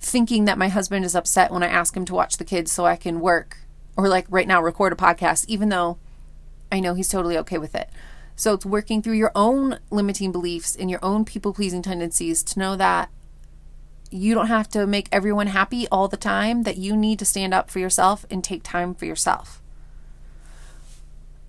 thinking 0.00 0.44
that 0.44 0.58
my 0.58 0.68
husband 0.68 1.04
is 1.04 1.14
upset 1.14 1.50
when 1.50 1.62
I 1.62 1.68
ask 1.68 1.96
him 1.96 2.04
to 2.06 2.14
watch 2.14 2.36
the 2.36 2.44
kids 2.44 2.70
so 2.70 2.86
I 2.86 2.96
can 2.96 3.20
work 3.20 3.58
or 3.96 4.08
like 4.08 4.26
right 4.30 4.46
now 4.46 4.62
record 4.62 4.92
a 4.92 4.96
podcast, 4.96 5.44
even 5.48 5.68
though 5.68 5.98
I 6.70 6.80
know 6.80 6.94
he's 6.94 7.08
totally 7.08 7.36
okay 7.38 7.58
with 7.58 7.74
it. 7.74 7.90
So 8.36 8.54
it's 8.54 8.64
working 8.64 9.02
through 9.02 9.14
your 9.14 9.32
own 9.34 9.80
limiting 9.90 10.30
beliefs 10.30 10.76
and 10.76 10.88
your 10.88 11.04
own 11.04 11.24
people 11.24 11.52
pleasing 11.52 11.82
tendencies 11.82 12.44
to 12.44 12.58
know 12.58 12.76
that 12.76 13.10
you 14.10 14.34
don't 14.34 14.46
have 14.46 14.68
to 14.70 14.86
make 14.86 15.08
everyone 15.12 15.48
happy 15.48 15.86
all 15.88 16.08
the 16.08 16.16
time, 16.16 16.62
that 16.62 16.78
you 16.78 16.96
need 16.96 17.18
to 17.18 17.24
stand 17.24 17.52
up 17.52 17.70
for 17.70 17.78
yourself 17.78 18.24
and 18.30 18.42
take 18.42 18.62
time 18.62 18.94
for 18.94 19.04
yourself. 19.04 19.62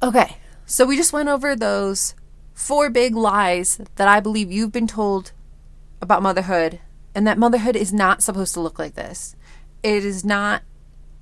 Okay, 0.01 0.37
so 0.65 0.85
we 0.85 0.95
just 0.95 1.13
went 1.13 1.29
over 1.29 1.55
those 1.55 2.15
four 2.53 2.89
big 2.89 3.15
lies 3.15 3.79
that 3.95 4.07
I 4.07 4.19
believe 4.19 4.51
you've 4.51 4.71
been 4.71 4.87
told 4.87 5.31
about 6.01 6.21
motherhood, 6.21 6.79
and 7.15 7.25
that 7.27 7.37
motherhood 7.37 7.75
is 7.75 7.91
not 7.91 8.23
supposed 8.23 8.53
to 8.53 8.61
look 8.61 8.79
like 8.79 8.95
this. 8.95 9.35
It 9.83 10.05
is 10.05 10.23
not. 10.23 10.63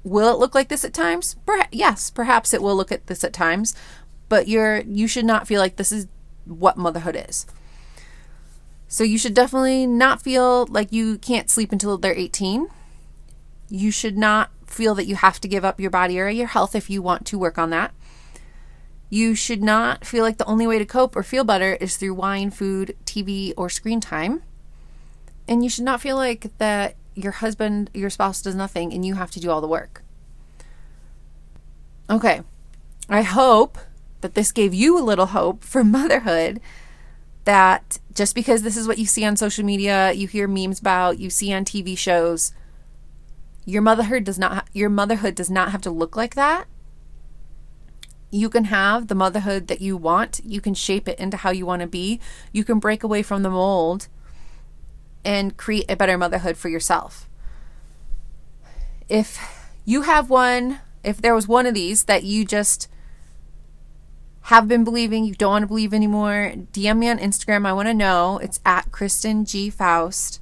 Will 0.04 0.34
it 0.34 0.40
look 0.40 0.56
like 0.56 0.70
this 0.70 0.86
at 0.86 0.94
times? 0.94 1.36
Yes, 1.72 2.10
perhaps 2.10 2.54
it 2.54 2.62
will 2.62 2.76
look 2.76 2.92
at 2.92 3.08
this 3.08 3.24
at 3.24 3.34
times, 3.34 3.76
but 4.30 4.48
you're 4.48 4.80
you 4.82 5.08
should 5.08 5.26
not 5.26 5.48
feel 5.48 5.60
like 5.60 5.76
this 5.76 5.92
is 5.92 6.08
what 6.46 6.78
motherhood 6.78 7.26
is. 7.28 7.46
So 8.88 9.04
you 9.04 9.18
should 9.18 9.34
definitely 9.34 9.86
not 9.86 10.22
feel 10.22 10.66
like 10.68 10.92
you 10.92 11.18
can't 11.18 11.50
sleep 11.50 11.72
until 11.72 11.98
they're 11.98 12.14
18. 12.14 12.68
You 13.70 13.92
should 13.92 14.18
not 14.18 14.52
feel 14.66 14.96
that 14.96 15.06
you 15.06 15.16
have 15.16 15.42
to 15.42 15.48
give 15.48 15.66
up 15.66 15.80
your 15.80 15.92
body 15.92 16.20
or 16.20 16.30
your 16.30 16.48
health 16.48 16.76
if 16.76 16.90
you 16.90 17.02
want 17.02 17.26
to 17.28 17.38
work 17.38 17.58
on 17.58 17.70
that. 17.72 17.94
You 19.10 19.36
should 19.36 19.62
not 19.62 20.06
feel 20.06 20.24
like 20.24 20.38
the 20.38 20.46
only 20.46 20.68
way 20.68 20.80
to 20.80 20.86
cope 20.86 21.16
or 21.16 21.24
feel 21.24 21.44
better 21.44 21.74
is 21.76 21.98
through 21.98 22.14
wine, 22.14 22.52
food, 22.52 22.96
TV, 23.06 23.54
or 23.56 23.70
screen 23.70 24.00
time. 24.00 24.44
And 25.48 25.64
you 25.64 25.70
should 25.70 25.86
not 25.86 26.02
feel 26.02 26.18
like 26.18 26.58
that 26.58 26.96
your 27.14 27.34
husband, 27.34 27.90
your 27.94 28.10
spouse 28.10 28.42
does 28.42 28.56
nothing 28.56 28.94
and 28.94 29.06
you 29.06 29.16
have 29.16 29.32
to 29.32 29.40
do 29.40 29.50
all 29.50 29.62
the 29.62 29.68
work. 29.68 30.04
Okay. 32.10 32.42
I 33.10 33.22
hope 33.22 33.78
that 34.22 34.34
this 34.34 34.52
gave 34.52 34.74
you 34.74 34.98
a 34.98 35.04
little 35.04 35.28
hope 35.28 35.64
for 35.64 35.84
motherhood 35.84 36.60
that 37.48 37.98
just 38.14 38.36
because 38.36 38.62
this 38.62 38.76
is 38.76 38.90
what 38.90 38.98
you 38.98 39.06
see 39.06 39.24
on 39.24 39.38
social 39.38 39.64
media, 39.64 40.12
you 40.12 40.28
hear 40.28 40.50
memes 40.50 40.82
about, 40.82 41.18
you 41.18 41.30
see 41.30 41.54
on 41.54 41.64
TV 41.64 41.98
shows, 41.98 42.52
your 43.64 43.82
motherhood 43.82 44.26
does 44.26 44.38
not 44.38 44.54
ha- 44.54 44.66
your 44.74 44.90
motherhood 44.90 45.34
does 45.34 45.50
not 45.50 45.72
have 45.72 45.82
to 45.84 45.90
look 45.90 46.18
like 46.18 46.36
that. 46.36 46.66
You 48.32 48.50
can 48.50 48.66
have 48.66 49.08
the 49.08 49.16
motherhood 49.16 49.68
that 49.68 49.80
you 49.80 49.96
want. 49.96 50.42
You 50.44 50.60
can 50.60 50.74
shape 50.74 51.08
it 51.08 51.18
into 51.20 51.38
how 51.38 51.52
you 51.52 51.66
want 51.66 51.82
to 51.82 51.88
be. 51.88 52.20
You 52.52 52.66
can 52.66 52.80
break 52.80 53.02
away 53.02 53.24
from 53.24 53.44
the 53.44 53.50
mold 53.50 54.10
and 55.24 55.56
create 55.56 55.90
a 55.90 55.96
better 55.96 56.18
motherhood 56.18 56.58
for 56.58 56.68
yourself. 56.68 57.30
If 59.08 59.40
you 59.86 60.02
have 60.02 60.30
one, 60.30 60.82
if 61.02 61.22
there 61.22 61.34
was 61.34 61.48
one 61.48 61.66
of 61.66 61.74
these 61.74 62.04
that 62.04 62.26
you 62.26 62.44
just 62.44 62.90
have 64.48 64.66
been 64.66 64.86
believing, 64.86 65.26
you 65.26 65.36
don't 65.36 65.52
want 65.52 65.64
to 65.64 65.68
believe 65.68 65.94
anymore, 65.94 66.54
DM 66.72 67.00
me 67.00 67.10
on 67.10 67.18
Instagram. 67.18 67.66
I 67.66 67.74
want 67.74 67.90
to 67.90 67.94
know. 67.94 68.38
It's 68.38 68.62
at 68.66 68.90
Kristin 68.92 69.46
G. 69.46 69.70
Foust. 69.70 70.40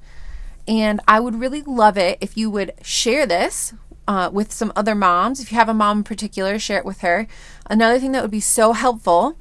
And 0.68 1.00
I 1.08 1.18
would 1.18 1.34
really 1.34 1.62
love 1.62 1.98
it 1.98 2.16
if 2.20 2.36
you 2.36 2.48
would 2.48 2.72
share 2.82 3.26
this 3.26 3.74
uh, 4.06 4.30
with 4.32 4.52
some 4.52 4.72
other 4.76 4.94
moms. 4.94 5.40
If 5.40 5.50
you 5.50 5.58
have 5.58 5.68
a 5.68 5.74
mom 5.74 5.98
in 5.98 6.04
particular, 6.04 6.56
share 6.56 6.78
it 6.78 6.84
with 6.84 7.00
her. 7.00 7.26
Another 7.68 7.98
thing 7.98 8.12
that 8.12 8.22
would 8.22 8.30
be 8.30 8.38
so 8.38 8.74
helpful 8.74 9.36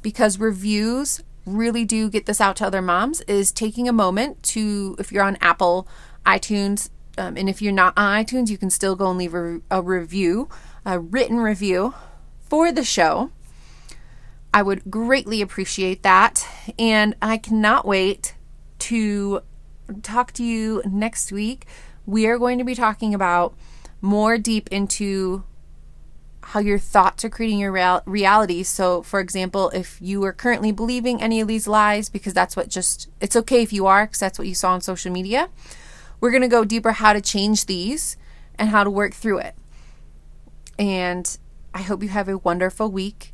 because 0.00 0.38
reviews 0.38 1.20
really 1.44 1.84
do 1.84 2.08
get 2.08 2.26
this 2.26 2.40
out 2.40 2.54
to 2.56 2.66
other 2.66 2.80
moms 2.80 3.20
is 3.22 3.50
taking 3.50 3.88
a 3.88 3.92
moment 3.92 4.40
to, 4.44 4.94
if 5.00 5.10
you're 5.10 5.24
on 5.24 5.38
Apple, 5.40 5.88
iTunes, 6.24 6.88
um, 7.18 7.36
and 7.36 7.48
if 7.48 7.60
you're 7.60 7.72
not 7.72 7.94
on 7.96 8.24
iTunes, 8.24 8.48
you 8.48 8.58
can 8.58 8.70
still 8.70 8.94
go 8.94 9.10
and 9.10 9.18
leave 9.18 9.34
a, 9.34 9.60
a 9.72 9.82
review, 9.82 10.48
a 10.86 11.00
written 11.00 11.40
review 11.40 11.94
for 12.38 12.70
the 12.70 12.84
show. 12.84 13.32
I 14.54 14.62
would 14.62 14.88
greatly 14.88 15.42
appreciate 15.42 16.04
that. 16.04 16.46
And 16.78 17.16
I 17.20 17.38
cannot 17.38 17.84
wait 17.84 18.36
to 18.78 19.42
talk 20.02 20.32
to 20.34 20.44
you 20.44 20.80
next 20.86 21.32
week. 21.32 21.66
We 22.06 22.26
are 22.28 22.38
going 22.38 22.58
to 22.58 22.64
be 22.64 22.76
talking 22.76 23.14
about 23.14 23.56
more 24.00 24.38
deep 24.38 24.68
into 24.70 25.42
how 26.40 26.60
your 26.60 26.78
thoughts 26.78 27.24
are 27.24 27.30
creating 27.30 27.58
your 27.58 27.72
real- 27.72 28.02
reality. 28.06 28.62
So, 28.62 29.02
for 29.02 29.18
example, 29.18 29.70
if 29.70 29.98
you 30.00 30.22
are 30.24 30.32
currently 30.32 30.70
believing 30.70 31.20
any 31.20 31.40
of 31.40 31.48
these 31.48 31.66
lies, 31.66 32.08
because 32.08 32.32
that's 32.32 32.54
what 32.54 32.68
just, 32.68 33.08
it's 33.20 33.34
okay 33.34 33.62
if 33.62 33.72
you 33.72 33.86
are, 33.86 34.06
because 34.06 34.20
that's 34.20 34.38
what 34.38 34.46
you 34.46 34.54
saw 34.54 34.72
on 34.72 34.80
social 34.82 35.10
media, 35.10 35.48
we're 36.20 36.30
going 36.30 36.42
to 36.42 36.48
go 36.48 36.64
deeper 36.64 36.92
how 36.92 37.12
to 37.12 37.20
change 37.20 37.66
these 37.66 38.16
and 38.56 38.68
how 38.68 38.84
to 38.84 38.90
work 38.90 39.14
through 39.14 39.38
it. 39.38 39.56
And 40.78 41.36
I 41.74 41.82
hope 41.82 42.04
you 42.04 42.10
have 42.10 42.28
a 42.28 42.38
wonderful 42.38 42.88
week, 42.88 43.33